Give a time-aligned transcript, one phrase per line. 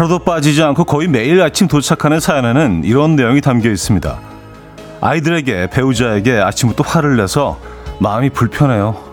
[0.00, 4.18] 하루도 빠지지 않고 거의 매일 아침 도착하는 사연에는 이런 내용이 담겨 있습니다.
[5.02, 7.60] 아이들에게 배우자에게 아침부터 화를 내서
[7.98, 9.09] 마음이 불편해요.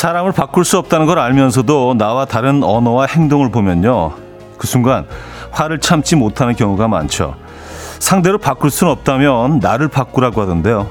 [0.00, 4.14] 사람을 바꿀 수 없다는 걸 알면서도 나와 다른 언어와 행동을 보면요.
[4.56, 5.06] 그 순간
[5.50, 7.34] 화를 참지 못하는 경우가 많죠.
[7.98, 10.88] 상대를 바꿀 수는 없다면 나를 바꾸라고 하던데요.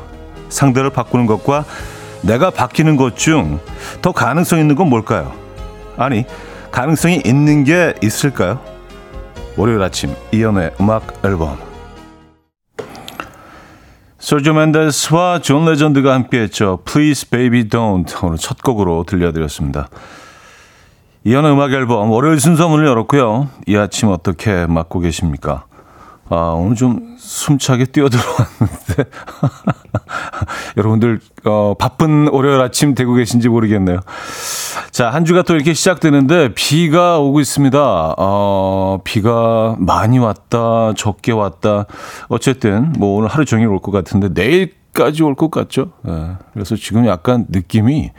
[0.49, 1.65] 상대를 바꾸는 것과
[2.21, 3.59] 내가 바뀌는 것 중
[4.03, 5.31] 더 가능성 있는 건 뭘까요?
[5.97, 6.25] 아니,
[6.69, 8.59] 가능성이 있는 게 있을까요?
[9.57, 11.57] 월요일 아침 이연의 음악 앨범
[14.19, 16.79] 세르지오 멘데스와 존 레전드가 함께했죠.
[16.85, 19.87] Please Baby Don't 오늘 첫 곡으로 들려드렸습니다.
[21.23, 23.49] 이현우의 음악 앨범 월요일 순서 문을 열었고요.
[23.65, 25.65] 이 아침 어떻게 맞고 계십니까?
[26.29, 29.03] 아, 오늘 좀 숨차게 뛰어들어왔는데
[30.77, 33.99] 여러분들 어, 바쁜 월요일 아침 되고 계신지 모르겠네요.
[34.91, 38.15] 자, 한 주가 또 이렇게 시작되는데 비가 오고 있습니다.
[38.17, 41.85] 어, 비가 많이 왔다, 적게 왔다.
[42.27, 45.93] 어쨌든 뭐 오늘 하루 종일 올 것 같은데 내일까지 올 것 같죠.
[46.03, 48.11] 네, 그래서 지금 약간 느낌이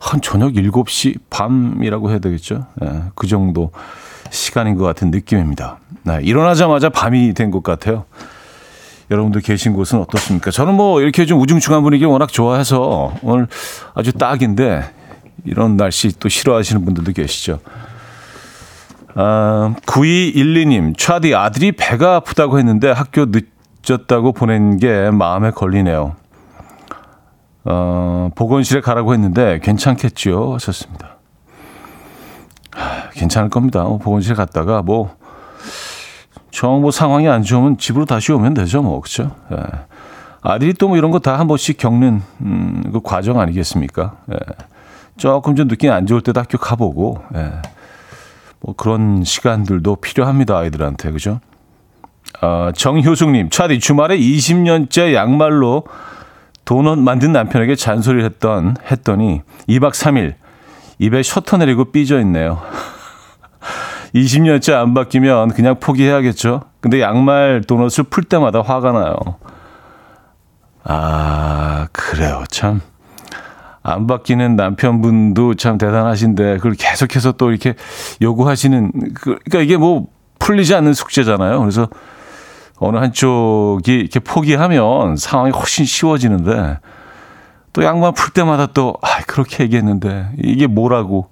[0.00, 2.66] 한 저녁 7시 밤이라고 해야 되겠죠.
[2.80, 3.72] 네, 그 정도
[4.30, 5.78] 시간인 것 같은 느낌입니다.
[6.04, 8.04] 네, 일어나자마자 밤이 된 것 같아요.
[9.10, 10.50] 여러분들 계신 곳은 어떻습니까?
[10.52, 13.48] 저는 뭐 이렇게 좀 우중충한 분위기 워낙 좋아해서 오늘
[13.94, 14.84] 아주 딱인데
[15.44, 17.58] 이런 날씨 또 싫어하시는 분들도 계시죠.
[19.16, 26.14] 아, 9212님, 차디 아들이 배가 아프다고 했는데 학교 늦었다고 보낸 게 마음에 걸리네요.
[27.64, 30.54] 어, 보건실에 가라고 했는데 괜찮겠죠?
[30.54, 31.16] 하셨습니다.
[32.74, 33.82] 하, 괜찮을 겁니다.
[33.84, 35.14] 어, 보건실에 갔다가 뭐,
[36.50, 39.30] 정뭐 상황이 안 좋으면 집으로 다시 오면 되죠, 뭐, 그죠?
[39.52, 39.56] 예.
[40.42, 44.16] 아들이 또 뭐 이런 거 다 한 번씩 겪는, 음, 그 과정 아니겠습니까?
[44.32, 44.36] 예.
[45.16, 47.52] 조금 좀 느낌이 안 좋을 때도 학교 가보고, 예.
[48.60, 51.10] 뭐 그런 시간들도 필요합니다, 아이들한테.
[51.12, 51.40] 그죠?
[52.42, 55.84] 어, 정효숙님, 차디 주말에 20년째 양말로
[56.64, 60.34] 도넛 만든 남편에게 잔소리를 했던, 했더니 2박 3일
[61.00, 62.60] 입에 셔터 내리고 삐져 있네요.
[64.14, 66.60] 20년째 안 바뀌면 그냥 포기해야겠죠?
[66.80, 69.14] 근데 양말 도넛을 풀 때마다 화가 나요.
[70.84, 72.44] 아, 그래요.
[72.50, 72.82] 참.
[73.82, 77.74] 안 바뀌는 남편분도 참 대단하신데 그걸 계속해서 또 이렇게
[78.20, 80.06] 요구하시는 그, 그러니까 이게 뭐
[80.38, 81.60] 풀리지 않는 숙제잖아요.
[81.60, 81.88] 그래서
[82.76, 86.78] 어느 한쪽이 이렇게 포기하면 상황이 훨씬 쉬워지는데
[87.72, 91.28] 또 양말 풀 때마다 또 아, 그렇게 얘기했는데 이게 뭐라고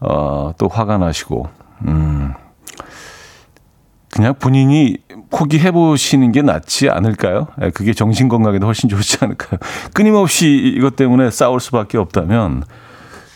[0.00, 1.48] 어, 또 화가 나시고
[1.86, 2.34] 음.
[4.10, 4.98] 그냥 본인이
[5.30, 7.46] 포기해 보시는 게 낫지 않을까요?
[7.62, 9.58] 예, 그게 정신 건강에도 훨씬 좋지 않을까요?
[9.94, 12.64] 끊임없이 이것 때문에 싸울 수밖에 없다면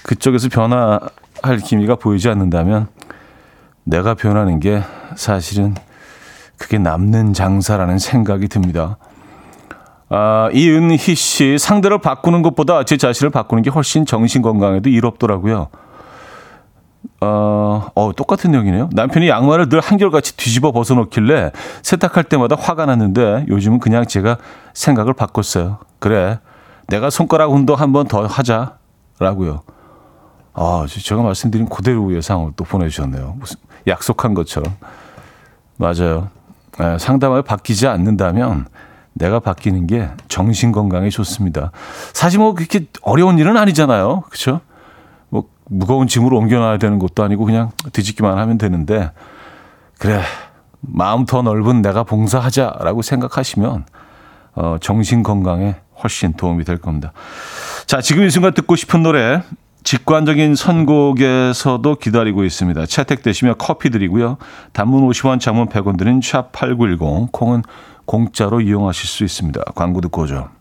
[0.02, 2.88] 그쪽에서 변화할 기미가 보이지 않는다면
[3.84, 4.82] 내가 변하는 게
[5.16, 5.74] 사실은
[6.58, 8.98] 그게 남는 장사라는 생각이 듭니다.
[10.08, 15.68] 아, 이은희 씨 상대를 바꾸는 것보다 제 자신을 바꾸는 게 훨씬 정신 건강에도 이롭더라고요.
[17.20, 18.90] 어, 어, 똑같은 내용이네요.
[18.92, 21.50] 남편이 양말을 늘 한결같이 뒤집어 벗어놓길래
[21.82, 24.36] 세탁할 때마다 화가 났는데 요즘은 그냥 제가
[24.74, 25.78] 생각을 바꿨어요.
[25.98, 26.38] 그래,
[26.88, 29.62] 내가 손가락 운동 한 번 더 하자라고요.
[30.54, 33.36] 아, 제가 말씀드린 그대로의 상황을 또 보내주셨네요.
[33.38, 33.56] 무슨
[33.86, 34.74] 약속한 것처럼.
[35.78, 36.28] 맞아요.
[36.78, 38.66] 네, 상담을 바뀌지 않는다면
[39.16, 41.72] 내가 바뀌는 게 정신 건강에 좋습니다.
[42.12, 44.22] 사실 뭐 그렇게 어려운 일은 아니잖아요.
[44.28, 44.60] 그렇죠?
[45.68, 49.10] 무거운 짐으로 옮겨놔야 되는 것도 아니고 그냥 뒤집기만 하면 되는데
[49.98, 50.22] 그래
[50.80, 53.84] 마음 더 넓은 내가 봉사하자라고 생각하시면
[54.54, 57.12] 어, 정신 건강에 훨씬 도움이 될 겁니다.
[57.86, 59.42] 자 지금 이 순간 듣고 싶은 노래
[59.82, 62.86] 직관적인 선곡에서도 기다리고 있습니다.
[62.86, 64.36] 채택되시면 커피 드리고요.
[64.72, 67.62] 단문 50원, 장문 100원 드린 샵8910 콩은
[68.06, 69.62] 공짜로 이용하실 수 있습니다.
[69.74, 70.55] 광고 듣고 오죠.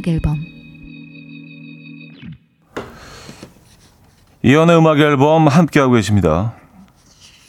[0.00, 0.38] 음악 앨범
[4.42, 6.54] 이연의 음악 앨범 함께하고 계십니다.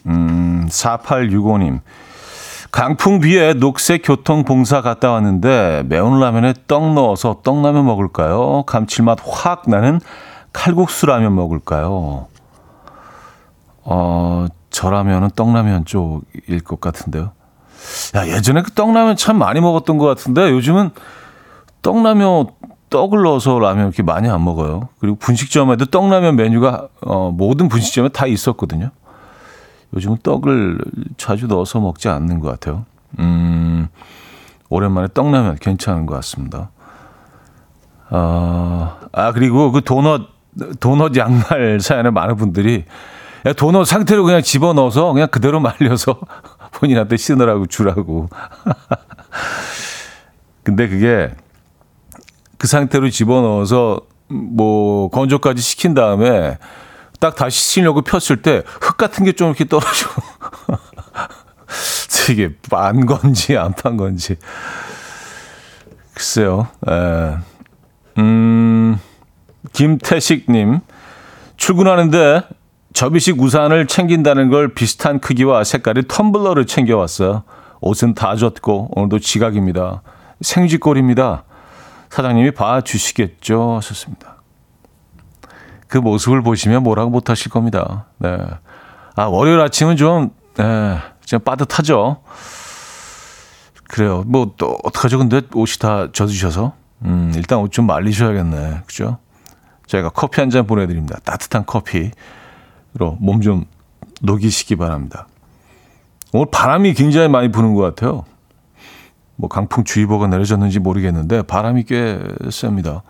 [0.07, 1.79] 음, 4865님.
[2.71, 8.63] 강풍비에 녹색 교통 봉사 갔다 왔는데 매운 라면에 떡 넣어서 떡라면 먹을까요?
[8.63, 10.01] 감칠맛 확 나는
[10.51, 12.27] 칼국수 라면 먹을까요?
[13.83, 17.31] 어, 저라면은 떡라면 쪽일 것 같은데요.
[18.15, 20.91] 야, 예전에 그 떡라면 참 많이 먹었던 것 같은데 요즘은
[21.81, 22.47] 떡라면
[22.89, 24.89] 떡을 넣어서 라면 이렇게 많이 안 먹어요.
[24.99, 28.91] 그리고 분식점에도 떡라면 메뉴가 어, 모든 분식점에 다 있었거든요.
[29.93, 30.79] 요즘은 떡을
[31.17, 32.85] 자주 넣어서 먹지 않는 것 같아요.
[33.19, 33.87] 음,
[34.69, 36.69] 오랜만에 떡라면 괜찮은 것 같습니다.
[38.09, 40.27] 어, 아, 그리고 그 도넛,
[40.79, 42.85] 도넛 양말 사연에 많은 분들이
[43.45, 46.19] 야, 도넛 상태로 그냥 집어 넣어서 그냥 그대로 말려서
[46.73, 48.29] 본인한테 신으라고 주라고.
[50.63, 51.31] 근데 그게
[52.61, 56.59] 그 상태로 집어 넣어서 뭐 건조까지 시킨 다음에
[57.19, 60.07] 딱 다시 씻으려고 폈을 때 흙 같은 게 좀 이렇게 떨어져.
[62.31, 64.35] 이게 안 건지 안 판 건지.
[66.13, 66.67] 글쎄요.
[66.87, 67.35] 에.
[68.19, 68.99] 음,
[69.73, 70.81] 김태식님.
[71.57, 72.43] 출근하는데
[72.93, 77.41] 접이식 우산을 챙긴다는 걸 비슷한 크기와 색깔의 텀블러를 챙겨왔어요.
[77.79, 80.03] 옷은 다 젖고 오늘도 지각입니다.
[80.41, 81.45] 생쥐꼴입니다.
[82.11, 83.77] 사장님이 봐주시겠죠?
[83.77, 84.35] 하셨습니다.
[85.87, 88.05] 그 모습을 보시면 뭐라고 못하실 겁니다.
[88.17, 88.37] 네.
[89.15, 92.21] 아, 월요일 아침은 좀, 네, 좀 빠듯하죠?
[93.87, 94.23] 그래요.
[94.27, 95.17] 뭐, 또, 어떡하죠?
[95.17, 96.73] 근데 옷이 다 젖으셔서.
[97.03, 98.81] 음, 일단 옷 좀 말리셔야겠네.
[98.85, 99.17] 그죠?
[99.87, 101.17] 저희가 커피 한 잔 보내드립니다.
[101.23, 102.11] 따뜻한 커피로
[103.19, 103.65] 몸 좀
[104.21, 105.27] 녹이시기 바랍니다.
[106.33, 108.23] 오늘 바람이 굉장히 많이 부는 것 같아요.
[109.41, 112.19] 뭐 강풍주의보가 내려졌는지 모르겠는데 바람이 꽤
[112.51, 113.01] 셉니다.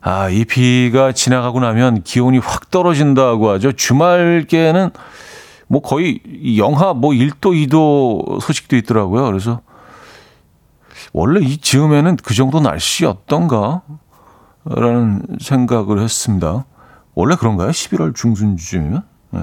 [0.00, 3.72] 아, 이 비가 지나가고 나면 기온이 확 떨어진다고 하죠.
[3.72, 4.90] 주말께는
[5.68, 6.20] 뭐 거의
[6.56, 9.26] 영하 뭐 1도, 2도 소식도 있더라고요.
[9.26, 9.60] 그래서
[11.12, 13.82] 원래 이 즈음에는 그 정도 날씨였던가?
[14.64, 16.64] 라는 생각을 했습니다.
[17.14, 17.70] 원래 그런가요?
[17.70, 19.02] 11월 중순쯤이면?
[19.32, 19.40] 네.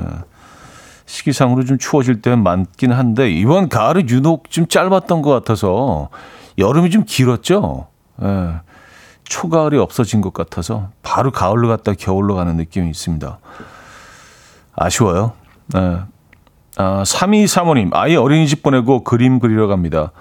[1.08, 6.10] 시기상으로 좀 추워질 때 많긴 한데 이번 가을은 유독 좀 짧았던 것 같아서
[6.60, 7.88] 여름이 좀 길었죠.
[8.18, 8.54] 네.
[9.24, 13.40] 초가을이 없어진 것 같아서 바로 가을로 갔다 겨울로 가는 느낌이 있습니다.
[14.76, 15.34] 아쉬워요.
[15.74, 16.00] 네.
[16.78, 20.12] 아, 3235님, 아이 어린이집 보내고 그림 그리러 갑니다.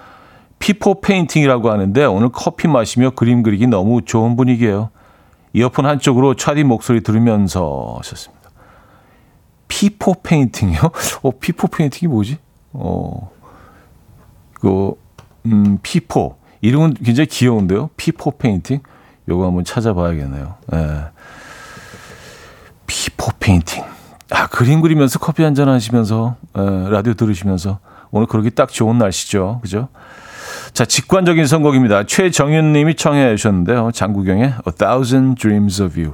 [0.59, 4.89] 피포 페인팅이라고 하는데 오늘 커피 마시며 그림 그리기 너무 좋은 분위기예요.
[5.53, 8.36] 이어폰 한쪽으로 차디 목소리 들으면서 하셨습니다.
[9.67, 10.79] 피포 페인팅이요?
[11.23, 12.37] 어, 피포 페인팅이 뭐지?
[12.73, 13.31] 어,
[14.53, 14.93] 그,
[15.45, 16.35] 음, 피포.
[16.61, 17.89] 이름은 굉장히 귀여운데요?
[17.97, 18.79] 피포 페인팅?
[19.29, 20.55] 요거 한번 찾아봐야겠네요.
[20.73, 21.03] 예.
[22.87, 23.83] 피포 페인팅.
[24.31, 27.79] 아, 그림 그리면서 커피 한 잔 하시면서, 예, 라디오 들으시면서.
[28.11, 29.59] 오늘 그러기 딱 좋은 날씨죠.
[29.61, 29.89] 그죠?
[30.73, 32.05] 자, 직관적인 선곡입니다.
[32.05, 33.91] 최정윤 님이 청해 주셨는데요.
[33.91, 36.13] 장국영의 A Thousand Dreams of You.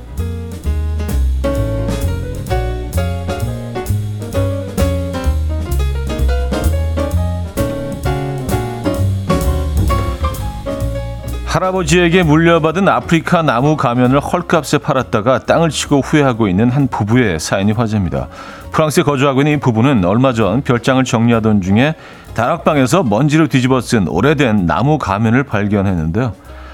[11.51, 18.29] 할아버지에게 물려받은 아프리카 나무 가면을 헐값에 팔았다가 땅을 치고 후회하고 있는 한 부부의 사연이 화제입니다.
[18.71, 21.95] 프랑스에 거주하고 있는 이 부부는 얼마 전 별장을 정리하던 중에
[22.35, 26.33] 다락방에서 먼지를 뒤집어 쓴 오래된 나무 가면을 발견했는데요.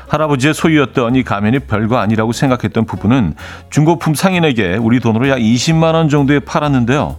[0.10, 3.34] 할아버지의 소유였던 이 가면이 별거 아니라고 생각했던 부부는
[3.72, 7.18] 중고품 상인에게 우리 돈으로 약 20만 원 정도에 팔았는데요.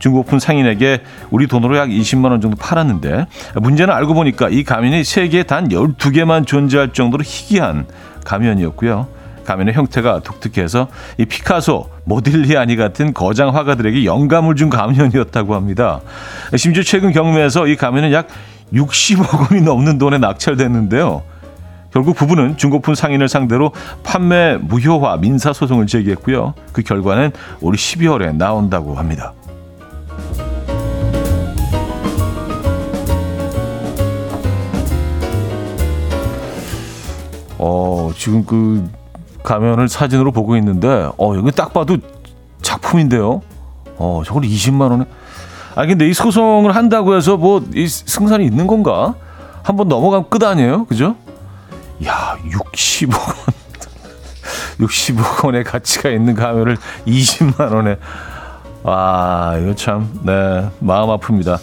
[0.00, 5.44] 중고품 상인에게 우리 돈으로 약 20만 원 정도 팔았는데 문제는 알고 보니까 이 가면이 세계에
[5.44, 7.86] 단 12개만 존재할 정도로 희귀한
[8.24, 9.06] 가면이었고요.
[9.44, 10.88] 가면의 형태가 독특해서
[11.18, 16.00] 이 피카소, 모딜리아니 같은 거장 화가들에게 영감을 준 가면이었다고 합니다.
[16.56, 18.28] 심지어 최근 경매에서 이 가면은 약
[18.72, 21.22] 60억 원이 넘는 돈에 낙찰됐는데요.
[21.92, 23.72] 결국 부부는 중고품 상인을 상대로
[24.04, 26.54] 판매 무효화 민사 소송을 제기했고요.
[26.72, 29.32] 그 결과는 올 12월에 나온다고 합니다.
[37.62, 38.88] 어, 지금 그
[39.42, 41.98] 가면을 사진으로 보고 있는데, 어, 여기 딱 봐도
[42.62, 43.42] 작품인데요.
[43.98, 45.04] 어, 저걸 20만 원에.
[45.74, 49.14] 아, 근데 이 소송을 한다고 해서 뭐 이 승산이 있는 건가?
[49.62, 50.86] 한번 넘어가면 끝 아니에요?
[50.86, 51.16] 그죠?
[52.06, 53.36] 야, 60억 원.
[54.80, 57.96] 60억 원의 가치가 있는 가면을 20만 원에.
[58.84, 61.58] 아, 이거 참, 네, 마음 아픕니다.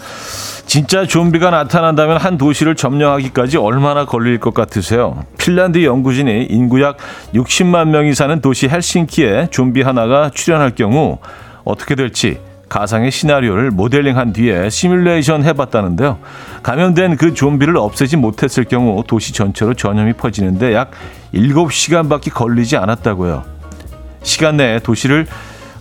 [0.67, 5.23] 진짜 좀비가 나타난다면 한 도시를 점령하기까지 얼마나 걸릴 것 같으세요?
[5.37, 6.97] 핀란드 연구진이 인구 약
[7.33, 11.19] 60만 명이 사는 도시 헬싱키에 좀비 하나가 출현할 경우
[11.63, 16.17] 어떻게 될지 가상의 시나리오를 모델링한 뒤에 시뮬레이션 해봤다는데요.
[16.63, 20.91] 감염된 그 좀비를 없애지 못했을 경우 도시 전체로 전염이 퍼지는데 약
[21.33, 23.43] 7시간밖에 걸리지 않았다고요.
[24.21, 25.27] 시간 내에 도시를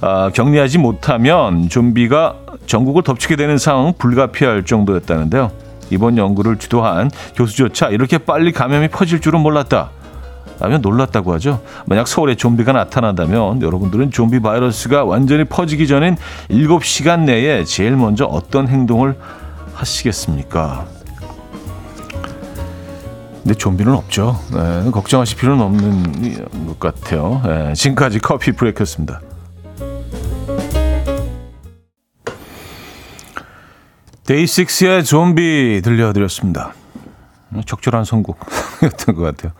[0.01, 2.37] 어, 격리하지 못하면 좀비가
[2.67, 5.51] 전국을 덮치게 되는 상황은 불가피할 정도였다는데요.
[5.91, 9.91] 이번 연구를 주도한 교수조차 이렇게 빨리 감염이 퍼질 줄은 몰랐다.
[10.59, 11.61] 라면 놀랐다고 하죠.
[11.85, 16.17] 만약 서울에 좀비가 나타난다면 여러분들은 좀비 바이러스가 완전히 퍼지기 전인
[16.49, 19.17] 7시간 내에 제일 먼저 어떤 행동을
[19.75, 20.87] 하시겠습니까?
[23.43, 24.41] 근데 좀비는 없죠.
[24.53, 27.43] 네, 걱정하실 필요는 없는 것 같아요.
[27.45, 29.21] 네, 지금까지 커피 브레이크였습니다.
[34.27, 36.75] 데이식스의 좀비 들려드렸습니다.
[37.65, 39.53] 적절한 선곡이었던 것 같아요.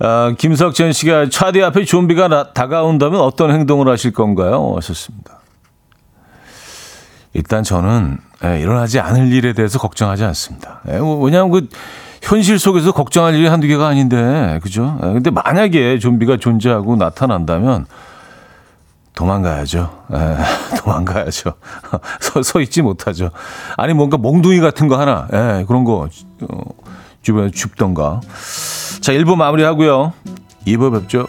[0.00, 4.74] 아, 김석전 씨가 차디 앞에 좀비가 나, 다가온다면 어떤 행동을 하실 건가요?
[4.76, 5.40] 하셨습니다.
[7.32, 10.80] 일단 저는 예, 일어나지 않을 일에 대해서 걱정하지 않습니다.
[10.88, 11.68] 예, 뭐, 왜냐하면 그
[12.22, 14.98] 현실 속에서 걱정할 일이 한두 개가 아닌데, 그죠?
[15.02, 17.86] 예, 근데 만약에 좀비가 존재하고 나타난다면
[19.14, 20.06] 도망가야죠.
[20.12, 21.54] 에, 도망가야죠.
[22.20, 23.30] 서, 서 있지 못하죠.
[23.76, 26.08] 아니, 뭔가 몽둥이 같은 거 하나, 에, 그런 거,
[26.50, 26.64] 어,
[27.22, 28.20] 주변에 줍던가.
[29.00, 30.12] 자, 1부 마무리 하고요.
[30.66, 31.26] 2부 뵙죠.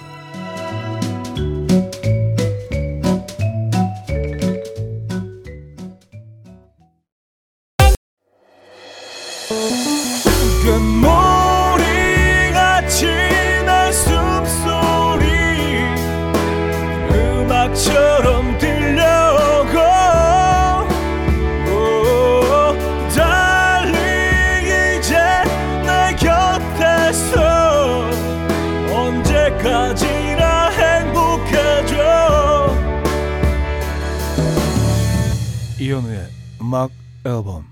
[37.26, 37.66] 앨범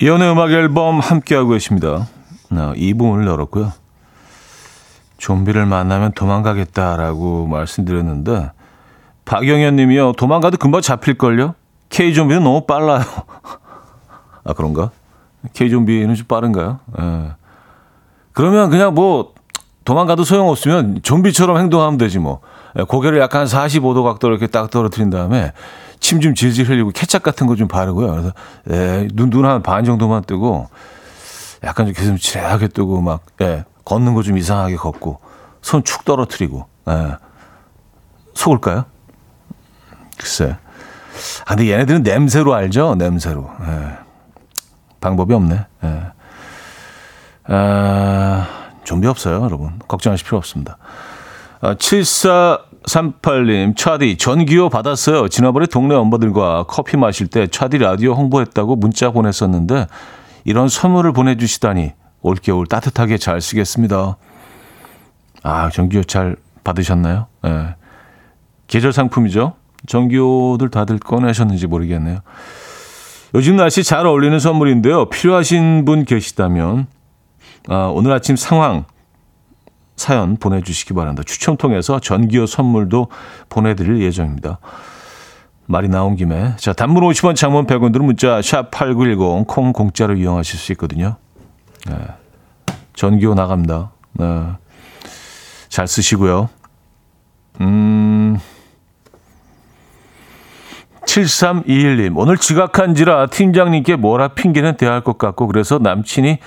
[0.00, 2.08] 이연의 음악 앨범 함께하고 계십니다.
[2.50, 3.72] 어, 이 부분을 열었고요.
[5.18, 8.50] 좀비를 만나면 도망가겠다라고 말씀드렸는데
[9.24, 10.12] 박영현 님이요.
[10.12, 11.54] 도망가도 금방 잡힐걸요?
[11.88, 13.02] K-좀비는 너무 빨라요.
[14.44, 14.90] 아, 그런가?
[15.52, 16.80] K-좀비는 좀 빠른가요?
[17.00, 17.32] 예.
[18.32, 19.32] 그러면 그냥 뭐
[19.84, 22.40] 도망가도 소용없으면 좀비처럼 행동하면 되지 뭐.
[22.78, 25.52] 예, 고개를 약간 45도 각도로 이렇게 딱 떨어뜨린 다음에
[26.04, 28.10] 침 좀 질질 흘리고 케찹 같은 거 좀 바르고요.
[28.10, 28.32] 그래서
[28.70, 30.68] 예, 눈, 눈 한 반 정도만 뜨고
[31.64, 35.20] 약간 좀 계속 칠하게 뜨고 막 예, 걷는 거 좀 이상하게 걷고
[35.62, 37.16] 손 축 떨어뜨리고 예.
[38.34, 38.84] 속을까요?
[40.18, 40.56] 글쎄.
[41.46, 42.94] 아, 근데 얘네들은 냄새로 알죠?
[42.96, 43.48] 냄새로.
[43.66, 43.96] 예.
[45.00, 45.66] 방법이 없네.
[45.84, 46.02] 예.
[47.46, 48.46] 아,
[48.84, 49.78] 좀비 없어요, 여러분.
[49.88, 50.76] 걱정하실 필요 없습니다.
[51.60, 51.74] 아,
[52.86, 55.28] 7438님, 차디, 전기요 받았어요.
[55.28, 59.86] 지난번에 동네 엄마들과 커피 마실 때 차디 라디오 홍보했다고 문자 보냈었는데,
[60.44, 64.16] 이런 선물을 보내주시다니, 올겨울 따뜻하게 잘 쓰겠습니다.
[65.42, 67.26] 아, 전기요 잘 받으셨나요?
[67.46, 67.74] 예.
[68.66, 69.54] 계절 상품이죠.
[69.86, 72.20] 전기요들 다들 꺼내셨는지 모르겠네요.
[73.34, 75.10] 요즘 날씨 잘 어울리는 선물인데요.
[75.10, 76.86] 필요하신 분 계시다면,
[77.68, 78.84] 아, 오늘 아침 상황,
[79.96, 81.22] 사연 보내주시기 바랍니다.
[81.24, 83.08] 추첨 통해서 전기요 선물도
[83.48, 84.58] 보내드릴 예정입니다.
[85.66, 90.58] 말이 나온 김에 자 단문 50원 장문 100원 들은 문자 샵 8910 콩 공짜로 이용하실
[90.58, 91.16] 수 있거든요.
[91.86, 91.96] 네.
[92.94, 93.92] 전기요 나갑니다.
[94.12, 94.44] 네.
[95.68, 96.48] 잘 쓰시고요.
[97.60, 98.38] 음
[101.06, 106.38] 7321님 오늘 지각한지라 팀장님께 뭐라 핑계는 대할 것 같고 그래서 남친이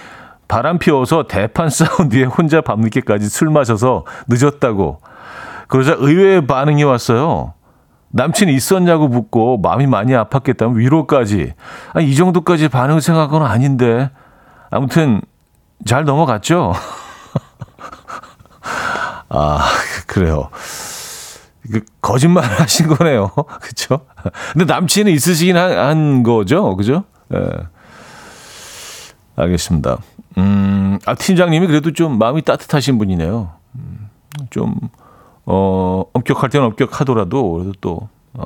[0.47, 5.01] 바람 피워서 대판 싸운 뒤에 혼자 밤늦게까지 술 마셔서 늦었다고.
[5.67, 7.53] 그러자 의외의 반응이 왔어요.
[8.09, 11.53] 남친이 있었냐고 묻고 마음이 많이 아팠겠다면 위로까지.
[11.93, 14.09] 아니, 이 정도까지 반응 생각한 건 아닌데.
[14.71, 15.21] 아무튼
[15.85, 16.73] 잘 넘어갔죠.
[19.29, 19.59] 아,
[20.07, 20.49] 그래요.
[21.71, 23.31] 그 거짓말 하신 거네요.
[23.59, 24.05] 그렇죠?
[24.53, 26.75] 근데 남친은 있으시긴 한, 한 거죠.
[26.77, 27.03] 그죠?
[27.33, 27.39] 예.
[29.38, 29.44] 네.
[29.44, 29.98] 알겠습니다.
[30.38, 33.51] 음, 아, 팀장님이 그래도 좀 마음이 따뜻하신 분이네요.
[33.75, 34.10] 음,
[34.50, 34.75] 좀,
[35.46, 38.46] 어, 엄격할 때는 엄격하더라도, 그래도 또, 어,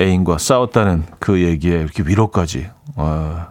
[0.00, 3.46] 애인과 싸웠다는 그 얘기에 이렇게 위로까지, 어,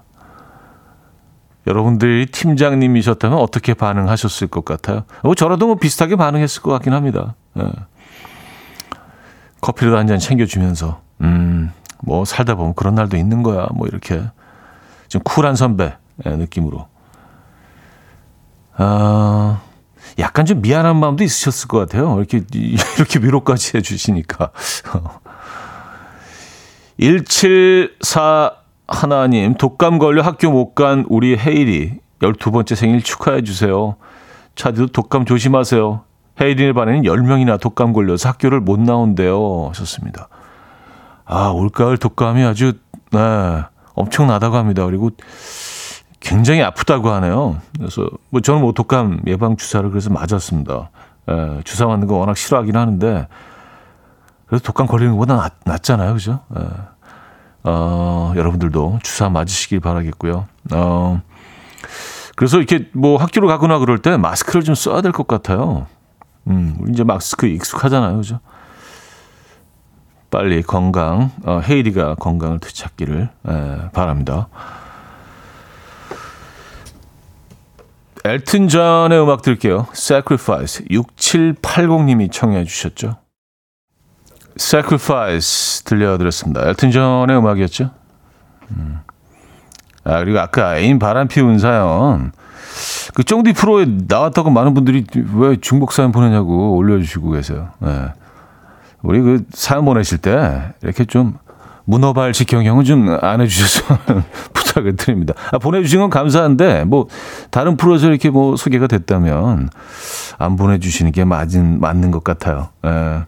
[1.68, 5.04] 여러분들이 팀장님이셨다면 어떻게 반응하셨을 것 같아요?
[5.24, 7.36] 뭐 저라도 뭐 비슷하게 반응했을 것 같긴 합니다.
[7.60, 7.64] 예.
[9.62, 11.72] 커피라도 한 잔 챙겨주면서, 음,
[12.04, 13.68] 뭐 살다 보면 그런 날도 있는 거야.
[13.76, 14.24] 뭐 이렇게
[15.12, 16.88] 좀 쿨한 선배 의 느낌으로.
[18.78, 19.60] 아,
[20.20, 22.18] 약간 좀 미안한 마음도 있으셨을 것 같아요.
[22.18, 22.44] 이렇게,
[22.96, 24.52] 이렇게 위로까지 해주시니까.
[26.98, 28.54] 174
[28.88, 33.98] 하나님, 독감 걸려 학교 못 간 우리 헤일이 12번째 생일 축하해 주세요.
[34.56, 36.04] 차디도 독감 조심하세요.
[36.42, 39.68] 헤이린의 반에는 10명이나 독감 걸려서 학교를 못 나온대요.
[39.70, 40.30] 하셨습니다.
[41.26, 42.74] 아, 올가을 독감이 아주,
[43.12, 44.86] 네, 엄청나다고 합니다.
[44.86, 45.12] 그리고
[46.20, 47.58] 굉장히 아프다고 하네요.
[47.78, 50.90] 그래서 뭐 저는 뭐 독감 예방 주사를 그래서 맞았습니다.
[51.30, 53.28] 예, 주사 맞는 거 워낙 싫어하긴 하는데
[54.46, 56.40] 그래도 독감 걸리는 것보다 낫, 낫잖아요, 그죠?
[56.60, 56.64] 예.
[57.64, 60.48] 어, 여러분들도 주사 맞으시길 바라겠고요.
[60.74, 61.22] 어,
[62.36, 65.86] 그래서 이렇게 뭐 학교로 가거나 그럴 때 마스크를 좀 써야 될 것 같아요.
[66.48, 68.40] 음, 이제 마스크 익숙하잖아요, 그죠?
[70.32, 74.48] 빨리 건강, 어, 헤이리가 건강을 되찾기를 에, 바랍니다.
[78.24, 79.88] 엘튼 존의 음악 들을게요.
[79.94, 83.18] Sacrifice 6780님이 청해 주셨죠.
[84.58, 86.68] Sacrifice 들려드렸습니다.
[86.70, 87.92] 엘튼 존의 음악이었죠.
[88.72, 89.00] 음.
[90.04, 92.32] 아 그리고 아까 애인 바람 피운 사연
[93.14, 97.70] 그 쫑디 프로에 나왔다고 많은 분들이 왜 중복 사연 보내냐고 올려주시고 계세요.
[97.80, 98.14] 네.
[99.02, 101.38] 우리 그 사연 보내실 때 이렇게 좀
[101.86, 104.00] 문어발식 경영은 좀 안 해주셨으면
[104.54, 105.34] 부탁을 드립니다.
[105.52, 107.08] 아, 보내주신 건 감사한데 뭐
[107.50, 109.70] 다른 프로에서 이렇게 뭐 소개가 됐다면
[110.38, 112.70] 안 보내주시는 게 맞은 맞는 것 같아요.
[112.86, 113.24] 예.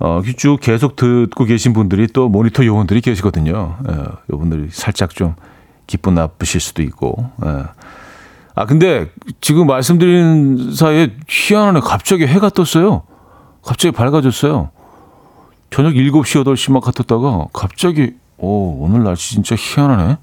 [0.00, 3.76] 어, 쭉 계속 듣고 계신 분들이 또 모니터 요원들이 계시거든요.
[3.90, 3.94] 예,
[4.32, 5.34] 요분들이 살짝 좀
[5.88, 7.30] 기분 나쁘실 수도 있고.
[7.44, 7.64] 예.
[8.54, 11.80] 아, 근데 지금 말씀드린 사이에 희한하네.
[11.80, 13.02] 갑자기 해가 떴어요.
[13.62, 14.70] 갑자기 밝아졌어요.
[15.70, 20.16] 저녁 7시, 8시만 같았다가 갑자기, 오, 오늘 날씨 진짜 희한하네.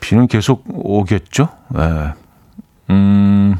[0.00, 1.48] 비는 계속 오겠죠?
[1.70, 2.12] 네.
[2.90, 3.58] 음,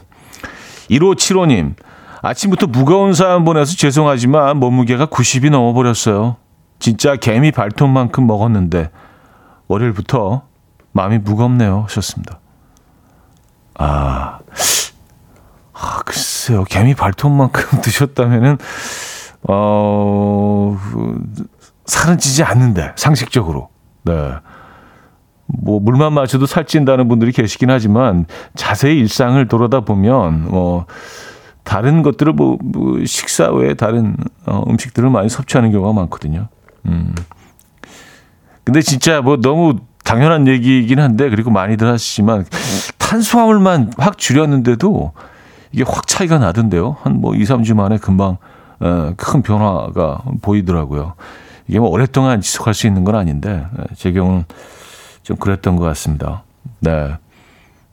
[0.91, 1.75] 1575님.
[2.23, 6.37] 아침부터 무거운 사연 보내서 죄송하지만 몸무게가 90이 넘어버렸어요.
[6.79, 8.91] 진짜 개미 발톱만큼 먹었는데
[9.69, 10.43] 월요일부터
[10.93, 11.85] 마음이 무겁네요.
[11.89, 12.41] 하셨습니다.
[13.75, 14.39] 아,
[15.73, 16.03] 아
[16.49, 16.65] 글쎄요.
[16.65, 18.57] 개미 발톱만큼 드셨다면은
[19.43, 20.79] 어,
[21.85, 23.69] 살은 찌지 않는데 상식적으로.
[24.05, 24.33] 네.
[25.47, 30.87] 뭐 물만 마셔도 살찐다는 분들이 계시긴 하지만 자세히 일상을 돌아다 보면 뭐
[31.65, 36.49] 다른 것들을 뭐, 뭐 식사 외에 다른 어, 음식들을 많이 섭취하는 경우가 많거든요.
[36.87, 37.15] 음.
[38.65, 42.47] 근데 진짜 뭐 너무 당연한 얘기이긴 한데 그리고 많이들 하시지만
[42.99, 45.13] 탄수화물만 확 줄였는데도
[45.73, 46.97] 이게 확 차이가 나던데요.
[47.03, 48.37] 한 뭐 2, 3주 만에 금방
[48.81, 51.15] 어, 큰 변화가 보이더라고요.
[51.67, 54.45] 이게 뭐 오랫동안 지속할 수 있는 건 아닌데 제 경우는
[55.23, 56.43] 좀 그랬던 것 같습니다.
[56.81, 57.17] 네.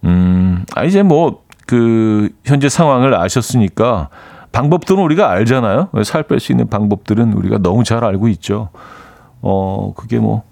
[0.03, 4.09] 음, 아, 이제 뭐, 그, 현재 상황을 아셨으니까
[4.51, 5.89] 방법들은 우리가 알잖아요.
[6.03, 8.69] 살 뺄 수 있는 방법들은 우리가 너무 잘 알고 있죠.
[9.41, 10.43] 어, 그게 뭐,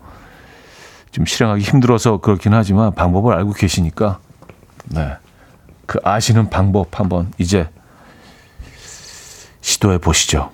[1.11, 4.17] 좀 실행하기 힘들어서 그렇긴 하지만 방법을 알고 계시니까,
[4.89, 5.13] 네.
[5.85, 7.69] 그 아시는 방법 한번 이제
[9.61, 10.49] 시도해 보시죠.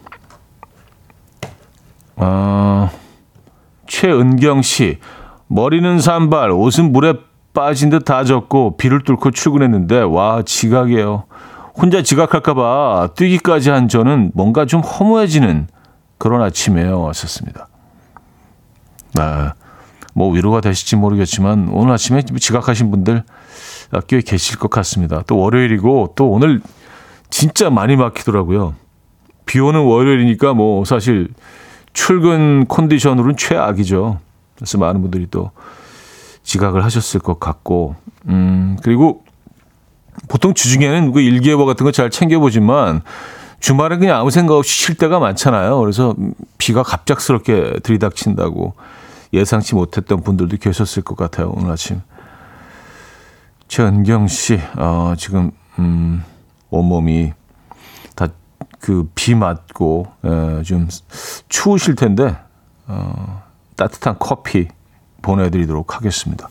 [2.15, 2.89] 어,
[3.87, 4.99] 최은경 씨,
[5.47, 7.13] 머리는 산발, 옷은 물에
[7.53, 11.23] 빠진 듯 다 젖고 비를 뚫고 출근했는데 와 지각이에요.
[11.75, 15.67] 혼자 지각할까봐 뛰기까지 한 저는 뭔가 좀 허무해지는
[16.17, 17.01] 그런 아침이에요.
[17.01, 17.67] 왔었습니다.
[19.17, 19.53] 아,
[20.13, 23.23] 뭐 위로가 되실지 모르겠지만 오늘 아침에 지각하신 분들
[24.07, 25.23] 꽤 계실 것 같습니다.
[25.27, 26.61] 또 월요일이고 또 오늘
[27.29, 28.75] 진짜 많이 막히더라고요.
[29.45, 31.29] 비 오는 월요일이니까 뭐 사실
[31.93, 34.19] 출근 컨디션으로는 최악이죠.
[34.55, 35.51] 그래서 많은 분들이 또
[36.43, 37.95] 지각을 하셨을 것 같고,
[38.27, 39.23] 음, 그리고
[40.27, 43.01] 보통 주중에는 그 일기예보 같은 거 잘 챙겨보지만
[43.59, 45.79] 주말에 그냥 아무 생각 없이 쉴 때가 많잖아요.
[45.79, 46.15] 그래서
[46.57, 48.73] 비가 갑작스럽게 들이닥친다고
[49.33, 51.51] 예상치 못했던 분들도 계셨을 것 같아요.
[51.55, 52.01] 오늘 아침.
[53.69, 56.23] 최은경 씨, 어, 지금, 음,
[56.69, 57.31] 온몸이
[58.15, 58.27] 다
[58.79, 60.87] 그 비 맞고, 에, 좀
[61.49, 62.35] 추우실 텐데,
[62.87, 63.43] 어,
[63.75, 64.67] 따뜻한 커피
[65.21, 66.49] 보내드리도록 하겠습니다.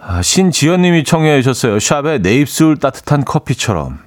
[0.00, 1.80] 아, 신지연 님이 청해 주셨어요.
[1.80, 3.98] 샵의 내 입술 따뜻한 커피처럼.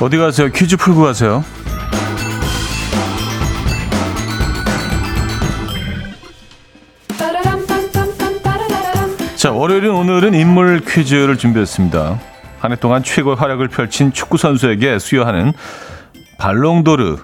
[0.00, 0.48] 어디 가세요?
[0.50, 1.44] 퀴즈 풀고 가세요.
[9.36, 12.20] 자, 월요일인 오늘은 인물 퀴즈를 준비했습니다.
[12.60, 15.54] 한 해 동안 최고의 활약을 펼친 축구 선수에게 수여하는
[16.38, 17.16] 발롱도르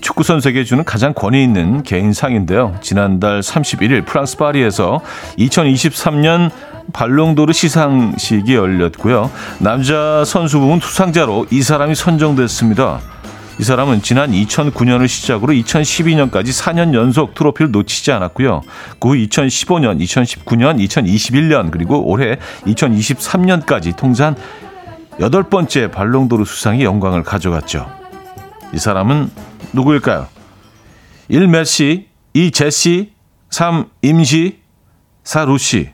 [0.00, 2.76] 축구 선수에게 주는 가장 권위 있는 개인 상인데요.
[2.80, 5.00] 지난달 31일 프랑스 파리에서
[5.38, 6.50] 2023년
[6.92, 9.30] 발롱도르 시상식이 열렸고요.
[9.58, 13.00] 남자 선수 부문 수상자로 이 사람이 선정됐습니다.
[13.60, 18.62] 이 사람은 지난 2009년을 시작으로 2012년까지 4년 연속 트로피를 놓치지 않았고요.
[18.98, 24.34] 그 후 2015년, 2019년, 2021년 그리고 올해 2023년까지 통산
[25.20, 27.88] 여덟 번째 발롱도르 수상의 영광을 가져갔죠.
[28.72, 29.30] 이 사람은
[29.72, 30.26] 누구일까요?
[31.28, 31.46] 1.
[31.46, 32.50] 메시 2.
[32.50, 33.12] 제시
[33.50, 33.86] 3.
[34.02, 34.58] 임시
[35.22, 35.44] 4.
[35.44, 35.90] 루시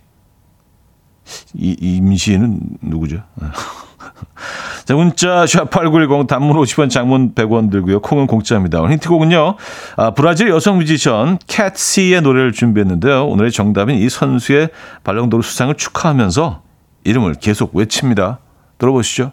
[1.55, 3.23] 이, 임시는 누구죠?
[4.85, 8.01] 자, 문자 샵8910 단문 50원 장문 100원 들고요.
[8.01, 8.81] 콩은 공짜입니다.
[8.81, 9.57] 오늘 힌트곡은요.
[9.97, 13.27] 아, 브라질 여성 뮤지션 캣시의 노래를 준비했는데요.
[13.27, 14.71] 오늘의 정답인 이 선수의
[15.05, 16.63] 발령도르 수상을 축하하면서
[17.05, 18.39] 이름을 계속 외칩니다.
[18.79, 19.33] 들어보시죠.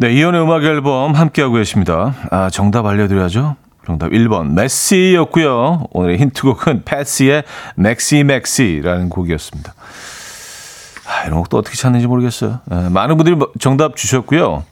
[0.00, 2.14] 네, 이현우의 음악 앨범 함께하고 계십니다.
[2.30, 3.56] 아, 정답 알려드려야죠.
[3.88, 5.84] 정답 1번 메시였고요.
[5.92, 7.42] 오늘의 힌트곡은 패시의
[7.74, 9.74] 맥시 맥시라는 곡이었습니다.
[11.06, 12.60] 아, 이런 곡도 어떻게 찾는지 모르겠어요.
[12.70, 14.62] 예, 많은 분들이 뭐 정답 주셨고요.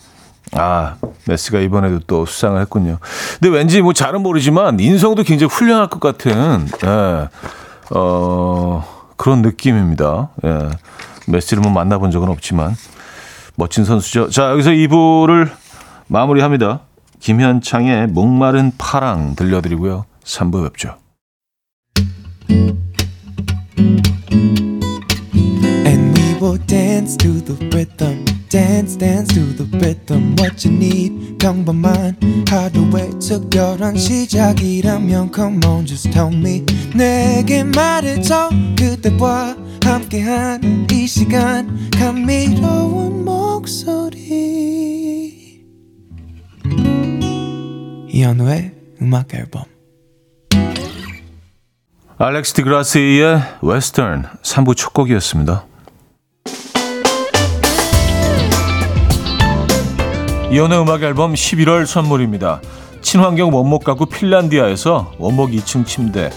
[0.52, 2.98] 아, 메시가 이번에도 또 수상을 했군요.
[3.40, 7.28] 근데 왠지 뭐 잘은 모르지만 인성도 굉장히 훌륭할 것 같은 예,
[7.92, 8.84] 어,
[9.16, 10.28] 그런 느낌입니다.
[10.44, 10.68] 예,
[11.26, 12.76] 메시를 뭐 만나본 적은 없지만
[13.54, 14.28] 멋진 선수죠.
[14.28, 15.50] 자, 여기서 2부를
[16.06, 16.80] 마무리합니다.
[17.20, 20.06] 김현창의 목마른 파랑 들려드리고요.
[20.24, 20.96] 3부 뵙죠.
[33.96, 36.64] 시작이라면 Come on, just tell me.
[36.94, 38.50] 내게 말해줘.
[38.78, 41.90] 그대와 함께한 이 시간.
[41.90, 45.45] 감미로운 목소리.
[48.16, 49.64] 이현우의 음악 앨범.
[52.16, 55.66] 알렉스 디그라스의 웨스턴 3부 첫 곡이었습니다.
[60.50, 62.62] 이혼의 음악 앨범 11월 선물입니다.
[63.02, 66.30] 친환경 원목 가구 핀란디아에서 원목 2층 침대,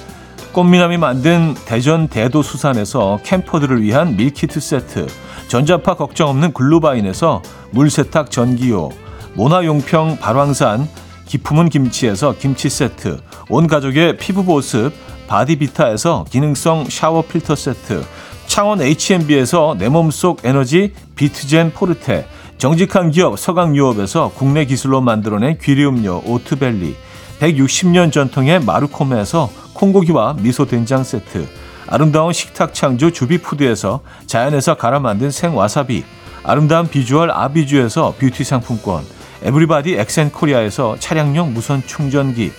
[0.52, 5.08] 꽃미남이 만든 대전 대도수산에서 camper들을 위한 밀키트 세트,
[5.48, 8.90] 전자파 걱정 없는 글루바인에서 물세탁 전기요,
[9.36, 10.90] 모나용평 발왕산
[11.30, 14.92] 기 품은 김치에서 김치 세트, 온 가족의 피부 보습
[15.28, 18.04] 바디비타에서 기능성 샤워 필터 세트,
[18.48, 26.96] 창원 H&B에서 내 몸속 에너지 비트젠 포르테, 정직한 기업 서강유업에서 국내 기술로 만들어낸 귀리음료 오트벨리,
[27.40, 31.48] 160년 전통의 마루코메에서 콩고기와 미소 된장 세트,
[31.86, 36.04] 아름다운 식탁 창조 주비푸드에서 자연에서 갈아 만든 생와사비,
[36.42, 39.04] 아름다운 비주얼 아비주에서 뷰티 상품권,
[39.44, 42.52] 에브리바디 엑센코리아에서 차량용 무선 충전기,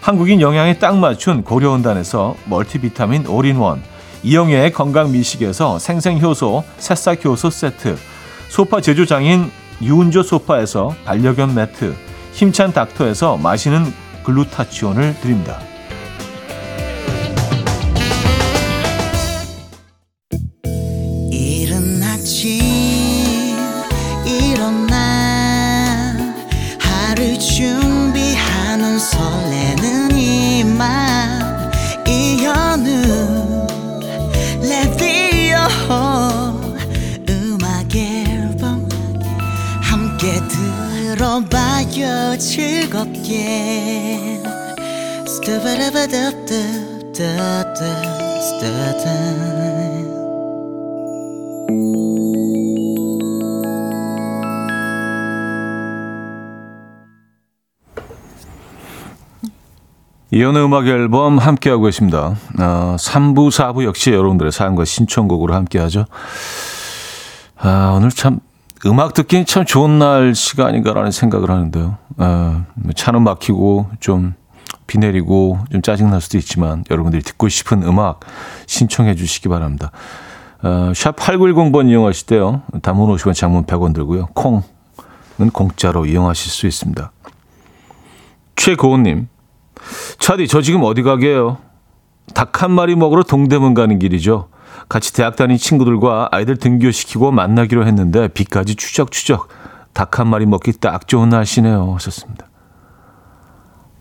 [0.00, 3.82] 한국인 영양에 딱 맞춘 고려은단에서 멀티비타민 올인원,
[4.22, 7.96] 이영애의 건강 미식에서 생생효소, 새싹효소 세트,
[8.48, 9.50] 소파 제조장인
[9.82, 11.94] 유운조 소파에서 반려견 매트,
[12.32, 13.92] 힘찬 닥터에서 마시는
[14.24, 15.58] 글루타치온을 드립니다.
[60.30, 62.36] 이연의 음악 앨범 함께하고 계십니다.
[62.58, 66.04] 어, 3부, 4부 역시 여러분들의 사연과 신청곡으로 함께하죠.
[67.56, 68.40] 아, 오늘 참
[68.84, 71.96] 음악 듣기는 참 좋은 날씨가 아닌가라는 생각을 하는데요.
[72.18, 74.34] 아, 차는 막히고 좀
[74.86, 78.20] 비 내리고 좀 짜증날 수도 있지만 여러분들이 듣고 싶은 음악
[78.66, 79.90] 신청해 주시기 바랍니다.
[80.62, 82.62] 어, 샵 8910번 이용하실 때요.
[82.82, 84.26] 단문 50원, 장문 100원 들고요.
[84.34, 87.12] 콩은 공짜로 이용하실 수 있습니다.
[88.56, 89.28] 최고은님,
[90.18, 91.58] 차디, 저 지금 어디 가게요?
[92.34, 94.48] 닭 한 마리 먹으러 동대문 가는 길이죠.
[94.88, 99.48] 같이 대학 다닌 친구들과 아이들 등교시키고 만나기로 했는데 비까지 추적추적
[99.92, 101.94] 닭 한 마리 먹기 딱 좋은 날씨네요.
[101.94, 102.46] 하셨습니다.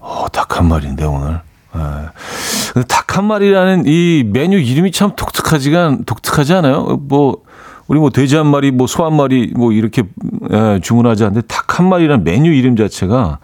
[0.08, 1.41] 어, 닭 한 마리인데 오늘.
[1.76, 2.82] 예.
[2.88, 6.98] 닭한 마리라는 이 메뉴 이름이 참 독특하지가 독특하지 않아요?
[7.02, 7.43] 뭐
[7.88, 10.04] 우리 뭐 돼지 한 마리, 뭐 소 한 마리 뭐 이렇게
[10.52, 13.39] 예, 주문하지 않는데 닭 한 마리라는 메뉴 이름 자체가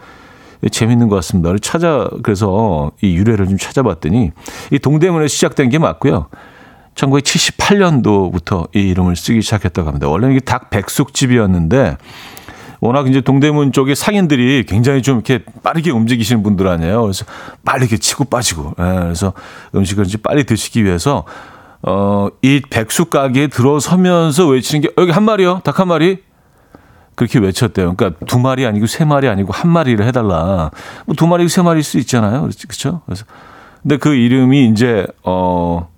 [0.70, 1.52] 재밌는 것 같습니다.
[1.62, 4.32] 찾아 그래서 이 유래를 좀 찾아봤더니
[4.72, 6.28] 이 동대문에 시작된 게 맞고요.
[6.94, 10.08] 1978년도부터 이 이름을 쓰기 시작했다고 합니다.
[10.08, 11.96] 원래는 이게 닭 백숙집이었는데
[12.84, 17.00] 워낙 이제 동대문 쪽에 상인들이 굉장히 좀 이렇게 빠르게 움직이시는 분들 아니에요.
[17.00, 17.24] 그래서
[17.64, 18.74] 빨리 이렇게 치고 빠지고.
[18.78, 19.32] 예, 그래서
[19.74, 21.24] 음식을 이제 빨리 드시기 위해서
[21.80, 25.62] 어, 이 백숙 가게에 들어서면서 외치는 게 여기 한 마리요.
[25.64, 26.18] 닭 한 마리.
[27.14, 27.94] 그렇게 외쳤대요.
[27.94, 30.70] 그러니까 두 마리 아니고 세 마리 아니고 한 마리를 해달라.
[31.06, 32.50] 뭐 두 마리, 세 마리일 수 있잖아요.
[32.68, 33.00] 그렇죠?
[33.06, 33.24] 그래서
[33.82, 35.88] 근데 그 이름이 이제 어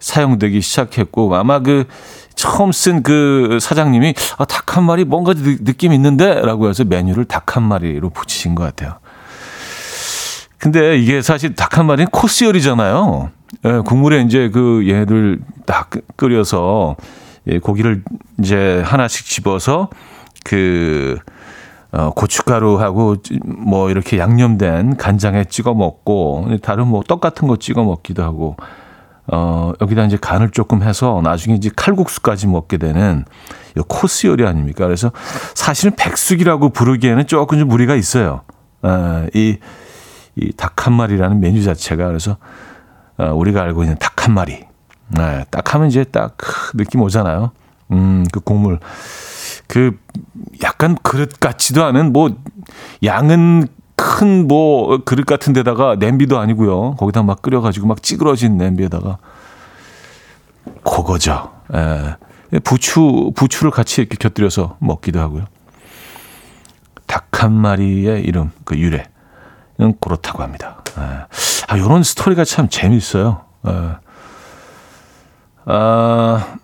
[0.00, 1.86] 사용되기 시작했고 아마 그
[2.38, 7.56] 처음 쓴 그 사장님이 아, 닭 한 마리 뭔가 느, 느낌 있는데라고 해서 메뉴를 닭
[7.56, 8.98] 한 마리로 붙이신 것 같아요.
[10.58, 13.30] 근데 이게 사실 닭 한 마리는 코스 요리잖아요.
[13.64, 16.96] 예, 국물에 이제 그 얘들 딱 끓여서
[17.48, 18.02] 예, 고기를
[18.40, 19.88] 이제 하나씩 집어서
[20.44, 21.18] 그
[21.90, 28.22] 어, 고춧가루하고 뭐 이렇게 양념된 간장에 찍어 먹고 다른 뭐 떡 같은 거 찍어 먹기도
[28.22, 28.56] 하고
[29.30, 33.24] 어, 여기다 이제 간을 조금 해서 나중에 이제 칼국수까지 먹게 되는
[33.76, 34.84] 이 코스 요리 아닙니까?
[34.86, 35.12] 그래서
[35.54, 38.42] 사실은 백숙이라고 부르기에는 조금 좀 무리가 있어요.
[38.82, 39.58] 어, 이,
[40.36, 42.36] 이 닭 한 마리라는 메뉴 자체가 그래서
[43.18, 44.64] 어, 우리가 알고 있는 닭 한 마리.
[45.08, 46.36] 네, 딱 하면 이제 딱
[46.74, 47.52] 느낌 오잖아요.
[47.92, 48.78] 음, 그 국물.
[49.66, 49.98] 그
[50.62, 52.30] 약간 그릇 같지도 않은 뭐
[53.04, 56.94] 양은 큰 뭐 그릇 같은 데다가 냄비도 아니고요.
[56.94, 59.18] 거기다 막 끓여가지고 막 찌그러진 냄비에다가
[60.84, 61.50] 그거죠.
[61.74, 62.16] 예.
[62.60, 65.44] 부추 부추를 같이 이렇게 곁들여서 먹기도 하고요.
[67.06, 69.06] 닭 한 마리의 이름 그 유래는
[70.00, 70.82] 그렇다고 합니다.
[70.98, 71.02] 예.
[71.68, 73.42] 아 이런 스토리가 참 재밌어요.
[73.68, 73.96] 예.
[75.66, 76.56] 아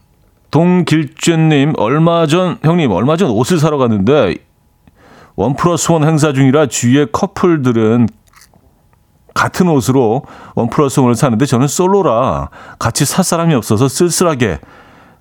[0.51, 4.37] 동길준님 얼마 전 형님 얼마 전 옷을 사러 갔는데
[5.37, 8.09] one plus one 행사 중이라 주위의 커플들은
[9.35, 10.23] 같은 옷으로
[10.55, 14.61] one plus one을 사는데 저는 솔로라 같이 살 사람이 없어서 쓸쓸하게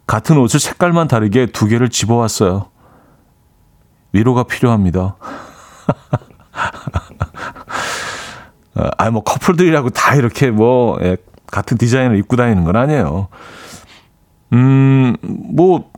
[0.06, 2.69] 같은 옷을 색깔만 다르게 두 개를 집어왔어요.
[4.12, 5.15] 위로가 필요합니다.
[8.97, 13.30] 아, 뭐 커플들이라고 다 이렇게 뭐 예, 같은 디자인을 입고 다니는 건 아니에요.
[14.52, 15.15] 음,
[15.56, 15.93] 뭐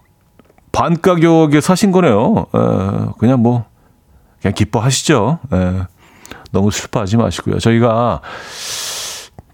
[0.76, 2.48] 반 가격에 사신 거네요.
[2.54, 3.64] 에, 그냥 뭐
[4.46, 5.40] 그냥 기뻐하시죠.
[5.54, 5.82] 에,
[6.52, 7.58] 너무 슬퍼하지 마시고요.
[7.58, 8.22] 저희가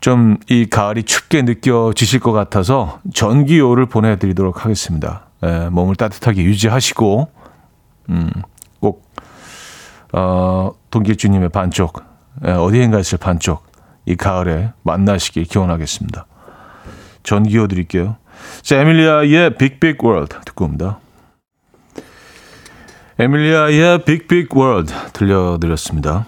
[0.02, 5.28] 좀 이 가을이 춥게 느껴지실 것 같아서 전기요를 보내드리도록 하겠습니다.
[5.44, 7.30] 에, 몸을 따뜻하게 유지하시고
[8.10, 8.30] 음,
[8.82, 9.10] 꼭
[10.12, 12.04] 어, 동길주님의 반쪽
[12.44, 13.64] 에, 어디엔가 있을 반쪽
[14.06, 16.26] 이 가을에 만나시길 기원하겠습니다.
[17.24, 18.18] 전기요 드릴게요.
[18.62, 21.00] 자, 에밀리아의 Big Big World 듣고 옵니다.
[23.22, 26.26] 에밀리아의 Big Big World 들려드렸습니다.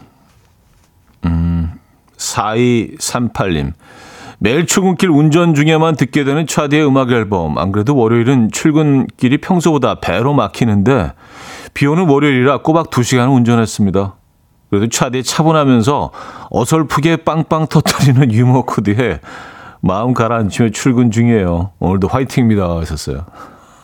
[1.26, 1.72] 음,
[2.18, 3.74] 4238님.
[4.38, 7.58] 매일 출근길 운전 중에만 듣게 되는 차디의 음악 앨범.
[7.58, 11.14] 안 그래도 월요일은 출근길이 평소보다 배로 막히는데
[11.74, 14.14] 비 오는 월요일이라 꼬박 2시간 운전했습니다.
[14.70, 16.12] 그래도 차디의 차분하면서
[16.52, 19.20] 어설프게 빵빵 터뜨리는 유머 코드에
[19.82, 21.72] 마음 가라앉히며 출근 중이에요.
[21.80, 22.78] 오늘도 화이팅입니다.
[22.82, 23.26] 하셨어요.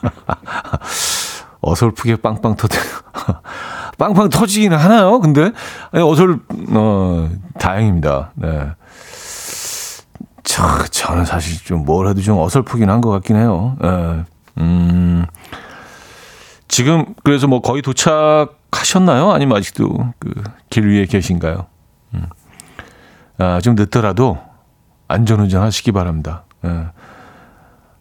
[1.62, 2.78] 어설프게 빵빵 터뜨
[3.98, 5.20] 빵빵 터지기는 하나요?
[5.20, 5.52] 근데
[5.92, 6.40] 아니, 어설
[6.74, 8.32] 어 다행입니다.
[8.36, 8.72] 네.
[10.44, 13.76] 저, 저는 사실 좀뭘 해도 좀 어설프긴 한 것 같긴 해요.
[13.82, 14.24] 네.
[14.60, 15.26] 음.
[16.68, 19.32] 지금 그래서 뭐 거의 도착하셨나요?
[19.32, 20.30] 아니면 아직도 그
[20.70, 21.66] 길 위에 계신가요?
[22.14, 22.28] 음.
[23.40, 24.38] 아, 좀 늦더라도
[25.08, 26.44] 안전운전 하시기 바랍니다.
[26.64, 26.86] 예.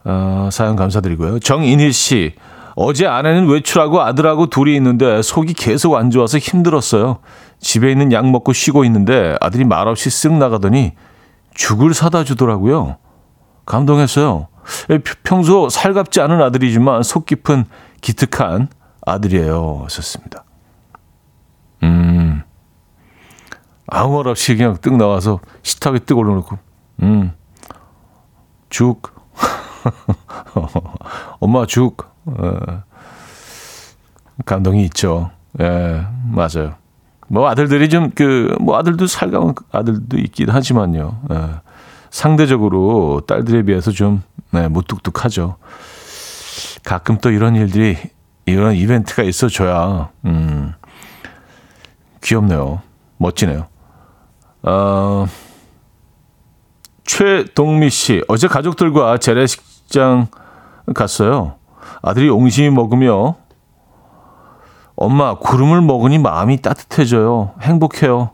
[0.04, 1.38] 어, 사연 감사드리고요.
[1.38, 2.34] 정인희 씨.
[2.80, 7.18] 어제 아내는 외출하고 아들하고 둘이 있는데 속이 계속 안 좋아서 힘들었어요.
[7.58, 10.92] 집에 있는 약 먹고 쉬고 있는데 아들이 말없이 쓱 나가더니
[11.54, 12.98] 죽을 사다 주더라고요.
[13.66, 14.46] 감동했어요.
[14.90, 17.64] 예, 평소 살갑지 않은 아들이지만 속 깊은
[18.00, 18.68] 기특한
[19.04, 19.80] 아들이에요.
[19.82, 20.44] 하셨습니다.
[21.82, 22.44] 음.
[23.88, 26.56] 아무 말 없이 그냥 뜩 나와서 식탁에 뜨 올려놓고
[27.02, 27.32] 음,
[28.70, 29.02] 죽.
[31.40, 32.17] 엄마 죽.
[32.36, 32.82] 어,
[34.44, 35.30] 감동이 있죠.
[35.60, 36.74] 예, 맞아요.
[37.28, 41.20] 뭐 아들들이 좀 그 뭐 아들도 살가운 아들도 있긴 하지만요.
[41.32, 41.48] 예,
[42.10, 45.56] 상대적으로 딸들에 비해서 좀 네, 무뚝뚝하죠.
[46.84, 47.96] 가끔 또 이런 일들이
[48.46, 50.72] 이런 이벤트가 있어줘야 음,
[52.22, 52.80] 귀엽네요.
[53.18, 53.66] 멋지네요.
[54.62, 55.26] 어,
[57.04, 60.28] 최동미 씨 어제 가족들과 재래식장
[60.94, 61.54] 갔어요.
[62.02, 63.36] 아들이 옹심이 먹으며
[64.96, 67.52] 엄마 구름을 먹으니 마음이 따뜻해져요.
[67.60, 68.30] 행복해요.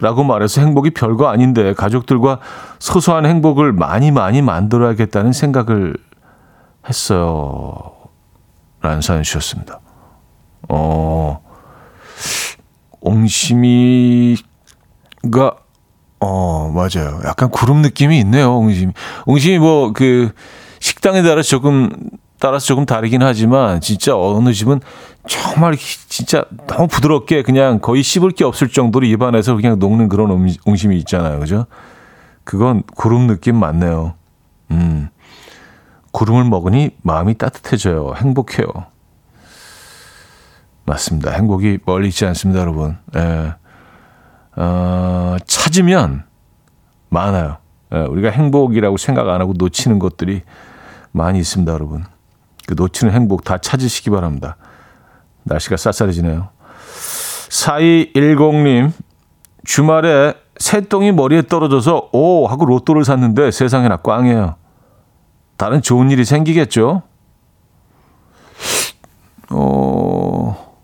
[0.00, 2.38] 라고 말해서 행복이 별거 아닌데 가족들과
[2.78, 5.96] 소소한 행복을 많이 많이 만들어야겠다는 생각을
[6.88, 7.92] 했어요.
[8.80, 9.80] 라는 사연 주셨습니다.
[10.68, 11.40] 어,
[13.00, 14.42] 옹심이가,
[16.20, 17.20] 어, 맞아요.
[17.24, 18.92] 약간 구름 느낌이 있네요, 옹심이.
[19.26, 20.30] 옹심이 뭐, 그,
[20.80, 21.90] 식당에 따라서 조금,
[22.40, 24.80] 따라서 조금 다르긴 하지만, 진짜 어느 집은
[25.26, 30.46] 정말 진짜 너무 부드럽게 그냥 거의 씹을 게 없을 정도로 입안에서 그냥 녹는 그런 옹-
[30.64, 31.38] 옹심이 있잖아요.
[31.40, 31.66] 그죠?
[32.44, 34.14] 그건 구름 느낌 맞네요.
[34.70, 35.08] 음.
[36.12, 38.14] 구름을 먹으니 마음이 따뜻해져요.
[38.16, 38.66] 행복해요.
[40.86, 41.32] 맞습니다.
[41.32, 42.96] 행복이 멀리 있지 않습니다, 여러분.
[43.16, 43.54] 예.
[44.56, 46.24] 어, 찾으면
[47.10, 47.58] 많아요.
[47.94, 50.42] 예, 우리가 행복이라고 생각 안 하고 놓치는 것들이
[51.12, 52.04] 많이 있습니다, 여러분.
[52.68, 54.58] 그 놓치는 행복 다 찾으시기 바랍니다.
[55.44, 56.50] 날씨가 쌀쌀해지네요.
[57.48, 58.92] 4210님,
[59.64, 62.46] 주말에 새똥이 머리에 떨어져서 오!
[62.46, 64.56] 하고 로또를 샀는데 세상에나 꽝이에요.
[65.56, 67.04] 다른 좋은 일이 생기겠죠?
[69.48, 70.74] 어,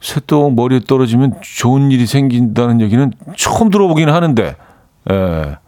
[0.00, 4.54] 새똥 머리에 떨어지면 좋은 일이 생긴다는 얘기는 처음 들어보긴 하는데,
[5.10, 5.58] 예.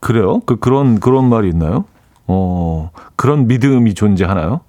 [0.00, 0.40] 그래요?
[0.40, 1.84] 그, 그런, 그런 말이 있나요?
[2.32, 4.60] 어, 그런 믿음이 존재하나요?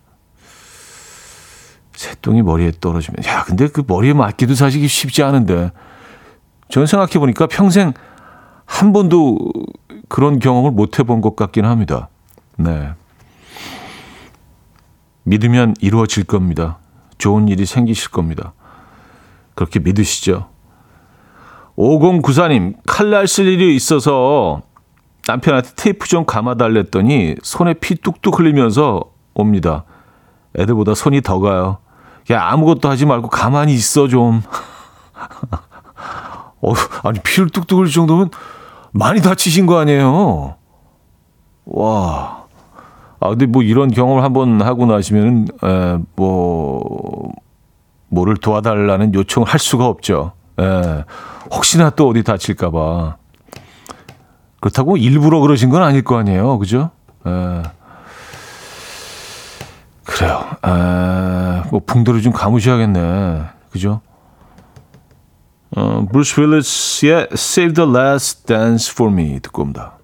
[1.94, 5.72] 새똥이 머리에 떨어지면, 야, 근데 그 머리에 맞기도 사실 쉽지 않은데,
[6.70, 7.94] 저는 생각해 보니까 평생
[8.66, 9.38] 한 번도
[10.10, 12.10] 그런 경험을 못 해본 것 같긴 합니다.
[12.58, 12.94] 네.
[15.22, 16.80] 믿으면 이루어질 겁니다.
[17.20, 18.54] 좋은 일이 생기실 겁니다.
[19.54, 20.50] 그렇게 믿으시죠.
[21.78, 24.64] 5094님, 칼날 쓸 일이 있어서
[25.28, 29.04] 남편한테 테이프 좀 감아달랬더니 손에 피 뚝뚝 흘리면서
[29.34, 29.84] 옵니다.
[30.58, 31.78] 애들보다 손이 더 가요.
[32.32, 34.42] 야, 아무것도 하지 말고 가만히 있어 좀.
[36.62, 38.30] 어, 아니, 피를 뚝뚝 흘릴 정도면
[38.92, 40.56] 많이 다치신 거 아니에요?
[41.66, 42.46] 와.
[43.20, 47.32] 아, 근데 뭐 이런 경험을 한번 하고 나시면은, 에, 뭐,
[48.10, 50.34] 뭐를 도와달라는 요청을 할 수가 없죠.
[50.60, 51.04] 에,
[51.52, 53.18] 혹시나 또 어디 다칠까봐.
[54.62, 56.58] 그렇다고 일부러 그러신 건 아닐 거 아니에요.
[56.60, 56.92] 그죠?
[57.26, 57.64] 에.
[60.06, 60.46] 그래요.
[60.66, 63.44] 에, 뭐 붕대를 좀 감으셔야겠네.
[63.72, 64.02] 그죠?
[65.76, 69.98] 어, 브루스 윌리스의 Save the Last Dance for Me 듣고 옵니다.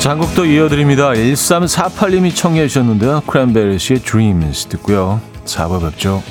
[0.00, 1.12] 장곡도 이어드립니다.
[1.12, 3.22] 1348님이 청해 주셨는데요.
[3.26, 5.20] 크랜베리스의 Dreams 듣고요.
[5.46, 6.22] 4부 뵙죠.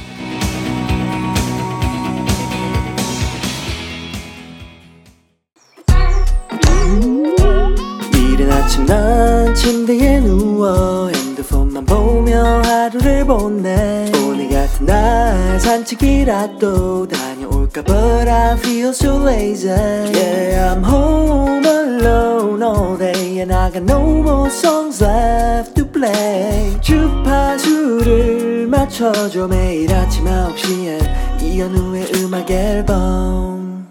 [15.84, 23.72] 산책이라도 다녀올까 But I feel so lazy Yeah I'm home alone all day And I
[23.72, 33.88] got no more songs left to play 주파수를 맞춰줘 매일 아침 9시에 이현우의 음악 앨범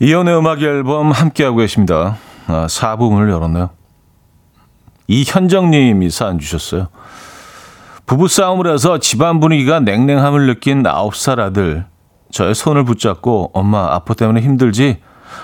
[0.00, 2.18] 이연의 음악 앨범 함께하고 계십니다.
[2.46, 3.70] 아, 4부 문을 열었네요.
[5.06, 6.88] 이현정님이 사연 주셨어요.
[8.06, 11.86] 부부싸움을 해서 집안 분위기가 냉랭함을 느낀 9살 아들.
[12.30, 15.00] 저의 손을 붙잡고 엄마 아빠 때문에 힘들지?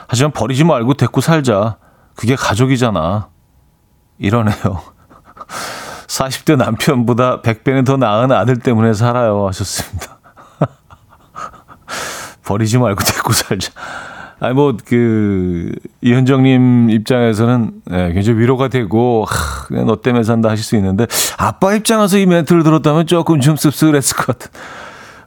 [0.08, 1.78] 하지만 버리지 말고 데리고 살자.
[2.14, 3.28] 그게 가족이잖아.
[4.18, 4.54] 이러네요.
[6.06, 9.46] 40대 남편보다 100배는 더 나은 아들 때문에 살아요.
[9.48, 10.18] 하셨습니다.
[12.44, 13.72] 버리지 말고 데리고 살자.
[14.41, 20.76] 아니 뭐그 이현정님 입장에서는 예, 굉장히 위로가 되고 하, 그냥 너 때문에 산다 하실 수
[20.76, 24.51] 있는데 아빠 입장에서 이 멘트를 들었다면 조금 좀 씁쓸했을 것 같은.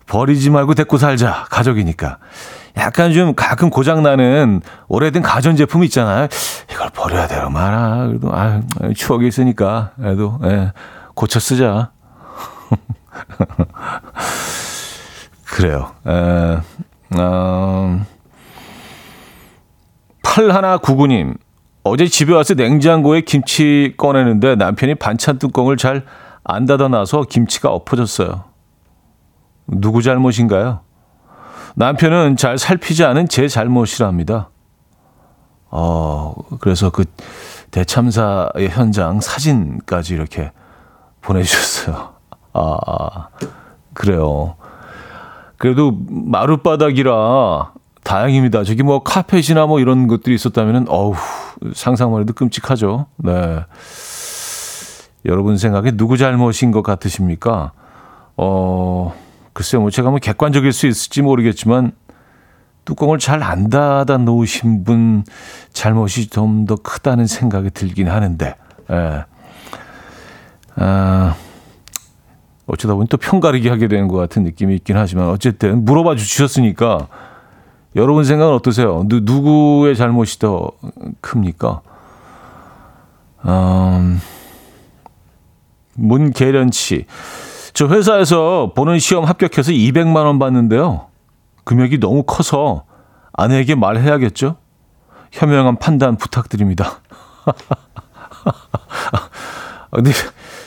[0.08, 2.18] 버리지 말고 데리고 살자 가족이니까.
[2.78, 6.28] 약간 좀 가끔 고장 나는 오래된 가전 제품 있잖아요.
[6.72, 8.62] 이걸 버려야 되나 마나 그래도 아
[8.96, 10.72] 추억이 있으니까 그래도 예,
[11.14, 11.92] 고쳐 쓰자.
[15.46, 15.92] 그래요.
[16.08, 16.58] 에,
[17.20, 18.04] 어,
[20.24, 21.38] 8199님,
[21.84, 26.04] 어제 집에 와서 냉장고에 김치 꺼내는데 남편이 반찬 뚜껑을 잘
[26.44, 28.44] 안 닫아놔서 김치가 엎어졌어요.
[29.68, 30.82] 누구 잘못인가요?
[31.76, 34.50] 남편은 잘 살피지 않은 제 잘못이랍니다.
[35.70, 37.06] 어, 그래서 그
[37.72, 40.52] 대참사의 현장 사진까지 이렇게
[41.22, 42.14] 보내주셨어요.
[42.54, 43.30] 아, 아,
[43.94, 44.56] 그래요.
[45.58, 47.72] 그래도 마룻바닥이라
[48.04, 48.64] 다행입니다.
[48.64, 51.16] 저기 뭐 카펫이나 뭐 이런 것들이 있었다면은 어우
[51.74, 53.08] 상상만 해도 끔찍하죠.
[53.18, 53.66] 네.
[55.26, 57.72] 여러분 생각에 누구 잘못인 것 같으십니까?
[58.36, 59.14] 어
[59.54, 61.94] 글쎄요, 뭐 제가 뭐 객관적일 수 있을지 모르겠지만
[62.86, 65.24] 뚜껑을 잘 안 닫아 놓으신 분
[65.72, 68.56] 잘못이 좀 더 크다는 생각이 들긴 하는데,
[68.92, 69.26] 예.
[70.76, 71.36] 아,
[72.66, 77.08] 어쩌다 보니 또 편가르기 하게 되는 것 같은 느낌이 있긴 하지만 어쨌든 물어봐 주셨으니까
[77.96, 79.04] 여러분 생각은 어떠세요?
[79.08, 80.72] 누, 누구의 잘못이 더
[81.22, 81.82] 큽니까?
[83.46, 84.20] 음,
[85.96, 87.06] 문계련 씨.
[87.74, 91.08] 저 회사에서 보는 시험 합격해서 200만 원 받는데요.
[91.64, 92.86] 금액이 너무 커서
[93.34, 94.58] 아내에게 말해야겠죠?
[95.32, 97.00] 현명한 판단 부탁드립니다.
[99.12, 99.30] 아,
[99.92, 100.12] 근데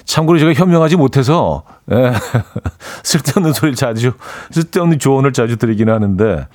[0.04, 2.12] 참고로 제가 현명하지 못해서 예,
[3.02, 4.12] 쓸데없는 소리를 자주
[4.50, 6.46] 쓸데없는 조언을 자주 드리긴 하는데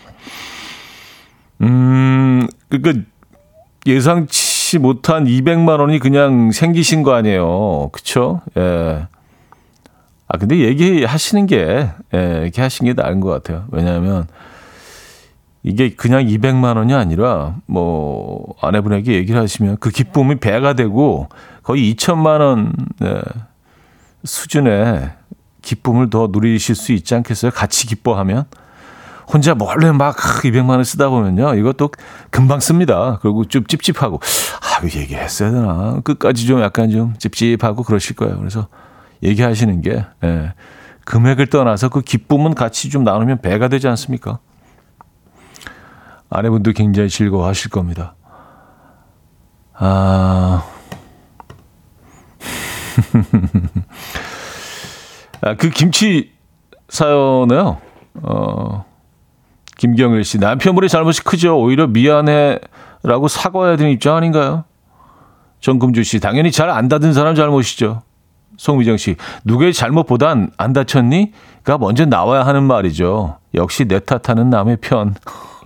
[1.62, 3.04] 음 그러니까
[3.86, 7.90] 예상치 못한 200만 원이 그냥 생기신 거 아니에요.
[7.92, 8.42] 그쵸?
[8.58, 9.08] 예.
[10.28, 13.66] 아, 근데 얘기하시는 게, 예, 이렇게 하시는 게 나은 것 같아요.
[13.72, 14.28] 왜냐하면,
[15.64, 21.28] 이게 그냥 200만 원이 아니라, 뭐, 아내분에게 얘기를 하시면 그 기쁨이 배가 되고,
[21.64, 23.22] 거의 2천만 원, 예,
[24.24, 25.10] 수준의
[25.62, 27.52] 기쁨을 더 누리실 수 있지 않겠어요?
[27.52, 28.46] 같이 기뻐하면?
[29.32, 31.56] 혼자 몰래 막 200만 원 쓰다 보면요.
[31.56, 31.92] 이것도
[32.30, 33.20] 금방 씁니다.
[33.22, 34.20] 그리고 좀 찝찝하고,
[34.62, 36.00] 아, 이거 얘기했어야 되나?
[36.04, 38.38] 끝까지 좀 약간 좀 찝찝하고 그러실 거예요.
[38.38, 38.68] 그래서
[39.24, 40.54] 얘기하시는 게, 예,
[41.06, 44.40] 금액을 떠나서 그 기쁨은 같이 좀 나누면 배가 되지 않습니까?
[46.30, 48.16] 아내분도 굉장히 즐거워하실 겁니다.
[49.74, 50.64] 아,
[55.42, 56.32] 아, 그 김치
[56.90, 57.80] 사연에요.
[58.22, 58.86] 어,
[59.82, 61.60] 김경일 씨 남편분의 잘못이 크죠.
[61.60, 64.64] 오히려 미안해라고 사과해야 되는 입장 아닌가요?
[65.60, 68.04] 정금주 씨 당연히 잘안 닫은 사람 잘못이죠.
[68.58, 73.40] 송미정 씨 누구의 잘못보단 안 다쳤니?가 먼저 나와야 하는 말이죠.
[73.56, 75.16] 역시 내 탓하는 남의 편.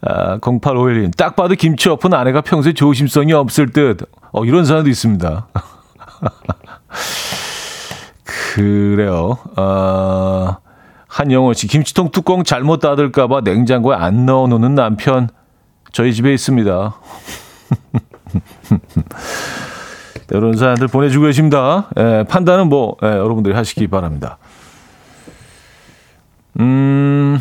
[0.00, 3.98] 아, 0851님 딱 봐도 김치 엎은 아내가 평소에 조심성이 없을 듯.
[4.32, 5.46] 어, 이런 사람도 있습니다.
[8.54, 9.36] 그래요.
[9.56, 10.56] 아,
[11.12, 15.28] 한영원 씨, 김치통 뚜껑 잘못 닫을까봐 냉장고에 안 넣어놓는 남편,
[15.92, 16.94] 저희 집에 있습니다.
[20.32, 21.90] 이런 사연들 보내주고 계십니다.
[21.98, 24.38] 예, 판단은 뭐, 예, 여러분들이 하시기 바랍니다.
[26.58, 27.38] 음,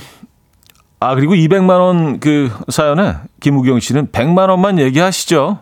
[0.99, 5.59] 아, 그리고 200만 원 그 사연에 김우경 씨는 100만 원만 얘기하시죠.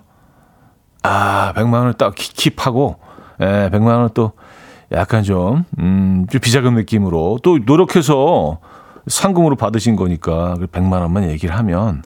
[1.03, 2.95] 아, 100만 원을 딱 킵하고,
[3.41, 4.31] 예, 100만원을 또
[4.91, 8.59] 약간 좀, 음, 좀 비자금 느낌으로 또 노력해서
[9.07, 12.03] 상금으로 받으신 거니까 100만 원만 얘기를 하면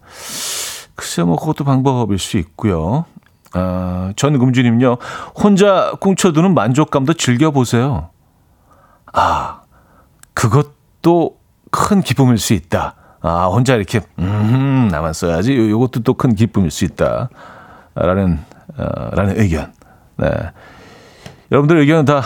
[0.95, 3.05] 글쎄 뭐 그것도 방법일 수 있고요.
[3.53, 4.97] 아, 전 금주님요.
[5.41, 8.09] 혼자 꽁쳐두는 만족감도 즐겨보세요.
[9.13, 9.61] 아,
[10.33, 11.37] 그것도
[11.71, 12.95] 큰 기쁨일 수 있다.
[13.21, 15.55] 아, 혼자 이렇게, 음, 써야지.
[15.57, 17.29] 요, 요것도 또 큰 기쁨일 수 있다.
[17.95, 18.39] 라는,
[18.77, 19.71] 어, 라는 의견.
[20.17, 20.27] 네.
[21.51, 22.21] 여러분들 의견은 다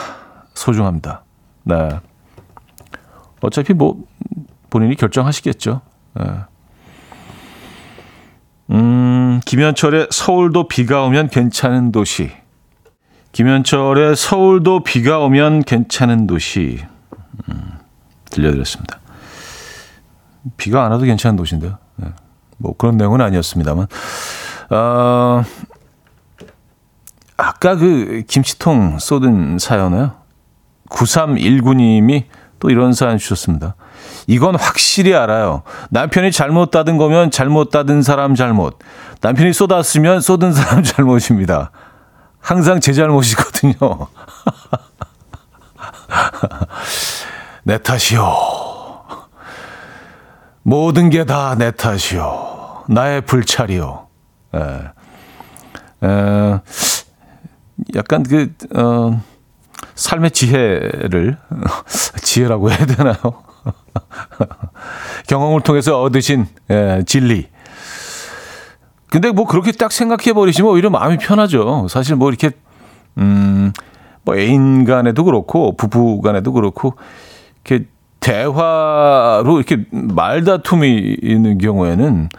[0.57, 1.23] 소중합니다.
[1.63, 1.99] 네.
[3.41, 4.03] 어차피 뭐
[4.69, 5.81] 본인이 결정하시겠죠.
[6.15, 6.23] 네.
[8.71, 12.31] 음, 김현철의 서울도 비가 오면 괜찮은 도시.
[13.31, 16.83] 김현철의 서울도 비가 오면 괜찮은 도시.
[17.49, 17.73] 음,
[18.31, 18.99] 들려드렸습니다.
[20.57, 21.77] 비가 안 와도 괜찮은 도시인데요.
[21.97, 22.07] 네.
[22.57, 23.87] 뭐 그런 내용은 아니었습니다만.
[24.71, 25.43] 어,
[27.37, 30.26] 아까 그 김치통 쏟은 사연에요.
[30.89, 32.25] 9319님이
[32.59, 33.75] 또 이런 사연 주셨습니다.
[34.27, 35.63] 이건 확실히 알아요.
[35.89, 38.79] 남편이 잘못 닫은 거면 잘못 닫은 사람 잘못.
[39.21, 41.71] 남편이 쏟았으면 쏟은 사람 잘못입니다.
[42.39, 43.73] 항상 제 잘못이거든요.
[47.63, 48.35] 내 탓이요.
[50.63, 52.83] 모든 게 다 내 탓이요.
[52.89, 54.07] 나의 불찰이요.
[54.55, 54.59] 에,
[56.07, 56.59] 에,
[57.95, 59.21] 약간 그, 어,
[59.95, 61.38] 삶의 지혜를,
[62.21, 63.15] 지혜라고 해야 되나요?
[65.28, 67.47] 경험을 통해서 얻으신 예, 진리.
[69.09, 71.88] 근데 뭐 그렇게 딱 생각해 버리시면 오히려 마음이 편하죠.
[71.89, 72.51] 사실 뭐 이렇게
[73.17, 73.71] 음,
[74.23, 76.95] 뭐 애인 간에도 그렇고 부부 간에도 그렇고
[77.65, 77.86] 이렇게
[78.19, 82.30] 대화로 이렇게 말다툼이 있는 경우에는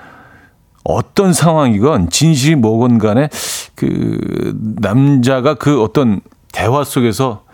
[0.85, 3.29] 어떤 상황이건 진실이 뭐건 간에
[3.75, 6.21] 그 남자가 그 어떤
[6.59, 7.45] 대화 속에서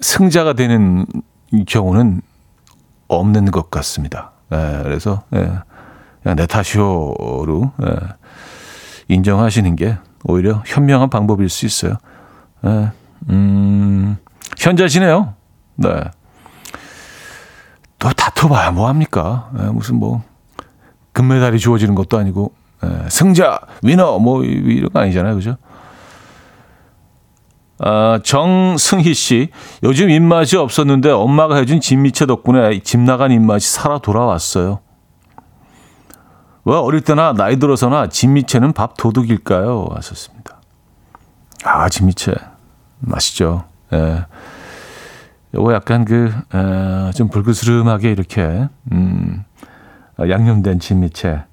[0.00, 1.06] 승자가 되는
[1.66, 2.22] 경우는
[3.08, 4.30] 없는 것 같습니다.
[4.52, 7.96] 예, 그래서 예, 내 탓이요로 예,
[9.08, 11.96] 인정하시는 게 오히려 현명한 방법일 수 있어요.
[12.64, 12.92] 예,
[13.30, 14.16] 음,
[14.56, 15.34] 현자시네요.
[15.74, 15.88] 네.
[17.98, 19.50] 또 다퉈봐야 뭐합니까?
[19.58, 20.22] 예, 무슨 뭐
[21.10, 22.52] 금메달이 주어지는 것도 아니고
[22.84, 25.34] 예, 승자, 위너 뭐 이런 거 아니잖아요.
[25.34, 25.56] 그죠?
[27.78, 29.50] 아, 정승희 씨,
[29.82, 34.80] 요즘 입맛이 없었는데 엄마가 해준 진미채 덕분에 집 나간 입맛이 살아 돌아왔어요.
[36.64, 39.86] 왜 어릴 때나 나이 들어서나 진미채는 밥 도둑일까요?
[39.94, 40.60] 하셨습니다.
[41.64, 42.34] 아, 진미채.
[43.00, 43.64] 맛있죠.
[43.92, 44.24] 예.
[45.54, 49.44] 요거 약간 그, 에, 좀 불그스름하게 이렇게, 음,
[50.18, 51.44] 어, 양념된 진미채.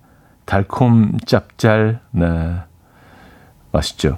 [0.45, 2.55] 달콤 짭짤, 네.
[3.71, 4.17] 맛있죠.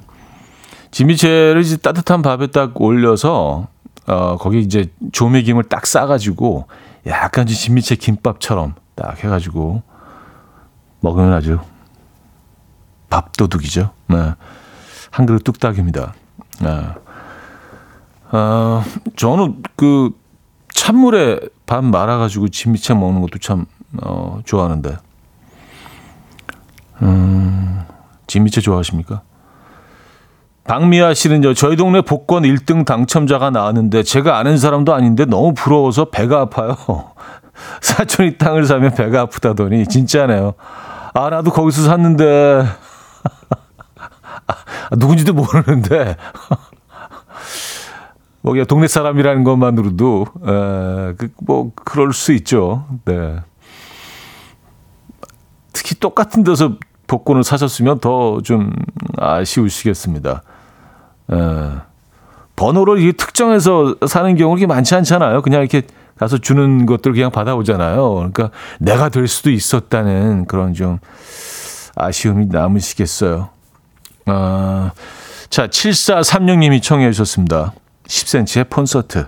[0.95, 3.67] 진미채를 이제 따뜻한 밥에 딱 올려서,
[4.07, 6.67] 어, 거기 이제 조미김을 딱 싸가지고,
[7.07, 9.83] 약간 좀 진미채 김밥처럼 딱 해가지고,
[11.01, 11.59] 먹으면 아주
[13.09, 13.91] 밥도둑이죠.
[14.07, 14.35] 네.
[15.11, 16.13] 한 그릇 뚝딱입니다.
[16.61, 16.87] 네.
[18.31, 18.81] 어,
[19.17, 20.11] 저는 그
[20.69, 23.65] 찬물에 밥 말아가지고 진미채 먹는 것도 참,
[24.01, 24.95] 어, 좋아하는데.
[27.01, 27.83] 음,
[28.27, 29.23] 진미채 좋아하십니까?
[30.68, 36.41] 박미아 씨는요, 저희 동네 복권 1등 당첨자가 나왔는데 제가 아는 사람도 아닌데 너무 부러워서 배가
[36.41, 36.76] 아파요.
[37.82, 40.55] 사촌이 땅을 사면 배가 아프다더니 진짜네요.
[41.13, 42.66] 아, 나도 거기서 샀는데.
[44.47, 44.55] 아,
[44.97, 46.18] 누군지도 모르는데.
[48.41, 50.45] 뭐 그냥 동네 사람이라는 것만으로도 에,
[51.18, 52.86] 그, 뭐 그럴 수 있죠.
[53.05, 53.38] 네.
[55.74, 56.74] 특히 똑같은 데서
[57.07, 58.72] 복권을 사셨으면 더 좀
[59.18, 60.41] 아쉬우시겠습니다.
[61.32, 61.36] 에,
[62.55, 65.41] 번호를 이게 특정해서 사는 경우가 많지 않잖아요.
[65.41, 65.84] 그냥 이렇게
[66.17, 68.13] 가서 주는 것들 그냥 받아오잖아요.
[68.13, 70.99] 그러니까 내가 될 수도 있었다는 그런 좀
[71.95, 73.49] 아쉬움이 남으시겠어요.
[74.28, 74.91] 아,
[75.49, 77.73] 자, 7436님이 청해 주셨습니다.
[78.07, 79.28] 10cm의 콘서트.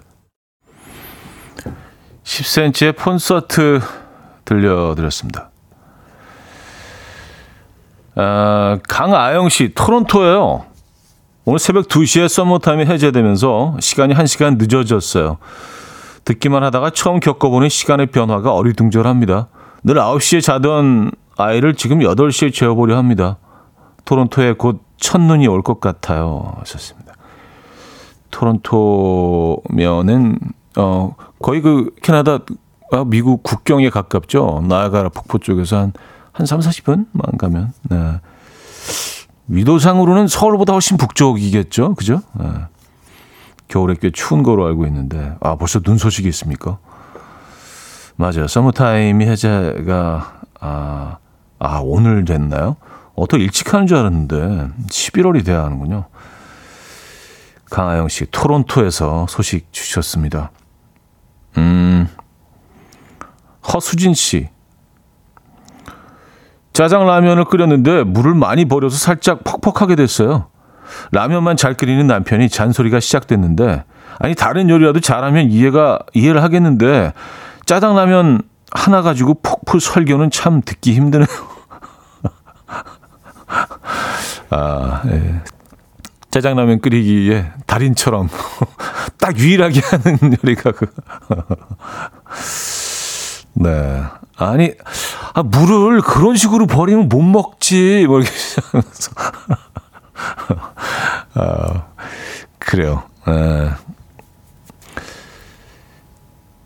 [2.24, 3.80] 10cm의 콘서트
[4.46, 5.52] 들려드렸습니다.
[8.16, 10.66] 아, 강아영 씨, 토론토예요.
[11.50, 15.38] 오늘 새벽 2시에 썸머타임이 해제되면서 시간이 1시간 늦어졌어요.
[16.26, 19.48] 듣기만 하다가 처음 겪어보는 시간의 변화가 어리둥절합니다.
[19.86, 23.38] 늘 9시에 자던 아이를 지금 8시에 재워보려 합니다.
[24.04, 26.54] 토론토에 곧 첫눈이 올 것 같아요.
[26.60, 27.14] 하셨습니다.
[28.32, 30.40] 토론토면은
[30.78, 32.40] 어 거의 그 캐나다
[32.92, 34.66] 아, 미국 국경에 가깝죠.
[34.68, 35.94] 나야가라 폭포 쪽에서 한,
[36.34, 37.72] 한 3, 40분만 가면.
[37.90, 38.20] 네.
[39.48, 41.96] 위도상으로는 서울보다 훨씬 북쪽이겠죠.
[41.96, 42.22] 그죠?
[42.34, 42.48] 네.
[43.68, 45.36] 겨울에 꽤 추운 거로 알고 있는데.
[45.42, 46.78] 아, 벌써 눈 소식이 있습니까?
[48.16, 48.48] 맞아요.
[48.48, 51.18] 서머타임이 해제가, 아,
[51.60, 52.78] 아, 오늘 됐나요?
[53.16, 56.06] 어, 더 일찍 하는 줄 알았는데, 11월이 돼야 하는군요.
[57.70, 60.52] 강하영 씨, 토론토에서 소식 주셨습니다.
[61.58, 62.08] 음,
[63.74, 64.50] 허수진 씨.
[66.78, 70.46] 짜장 라면을 끓였는데 물을 많이 버려서 살짝 퍽퍽하게 됐어요.
[71.12, 73.84] 라면만 잘 끓이는 남편이 잔소리가 시작됐는데,
[74.20, 77.14] 아니, 다른 요리라도 잘하면 이해가, 이해를 하겠는데,
[77.66, 81.26] 짜장 라면 하나 가지고 폭풍 설교는 참 듣기 힘드네요.
[84.52, 85.42] 아, 예.
[86.30, 88.30] 짜장라면 끓이기에 달인처럼
[89.18, 90.86] 딱 유일하게 하는 요리가 그.
[93.56, 94.04] 네.
[94.38, 94.72] 아니,
[95.34, 98.06] 아, 물을 그런 식으로 버리면 못 먹지.
[98.08, 98.36] 뭐 이렇게
[98.72, 99.12] 하면서.
[101.34, 101.86] 아,
[102.60, 103.04] 그래요.
[103.28, 103.70] 에.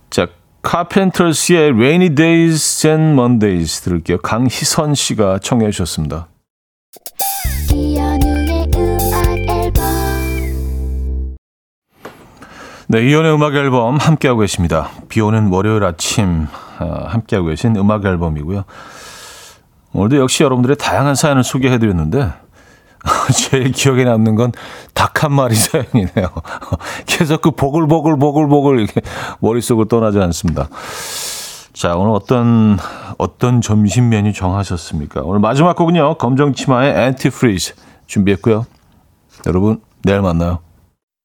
[0.09, 0.27] 자,
[0.61, 4.17] 카펜터스의 Rainy Days and Mondays 들을게요.
[4.19, 6.27] 강희선 씨가 청해 주셨습니다.
[12.87, 14.89] 네, 이연의 음악 앨범 함께하고 계십니다.
[15.07, 16.70] 비 오는 월요일 아침 어,
[17.07, 18.63] 함께하고 계신 음악 앨범이고요.
[19.93, 22.31] 오늘도 역시 여러분들의 다양한 사연을 소개해드렸는데
[23.35, 24.51] 제일 기억에 남는 건
[24.93, 26.29] 닭 한 마리 사연이네요.
[27.05, 29.01] 계속 그 보글보글 보글보글 이렇게
[29.39, 30.67] 머릿속을 떠나지 않습니다.
[31.73, 32.77] 자, 오늘 어떤
[33.17, 35.21] 어떤 점심 메뉴 정하셨습니까?
[35.23, 36.15] 오늘 마지막 곡은요.
[36.17, 37.73] 검정 치마의 Antifreeze
[38.07, 38.65] 준비했고요.
[39.45, 40.59] 여러분 내일 만나요.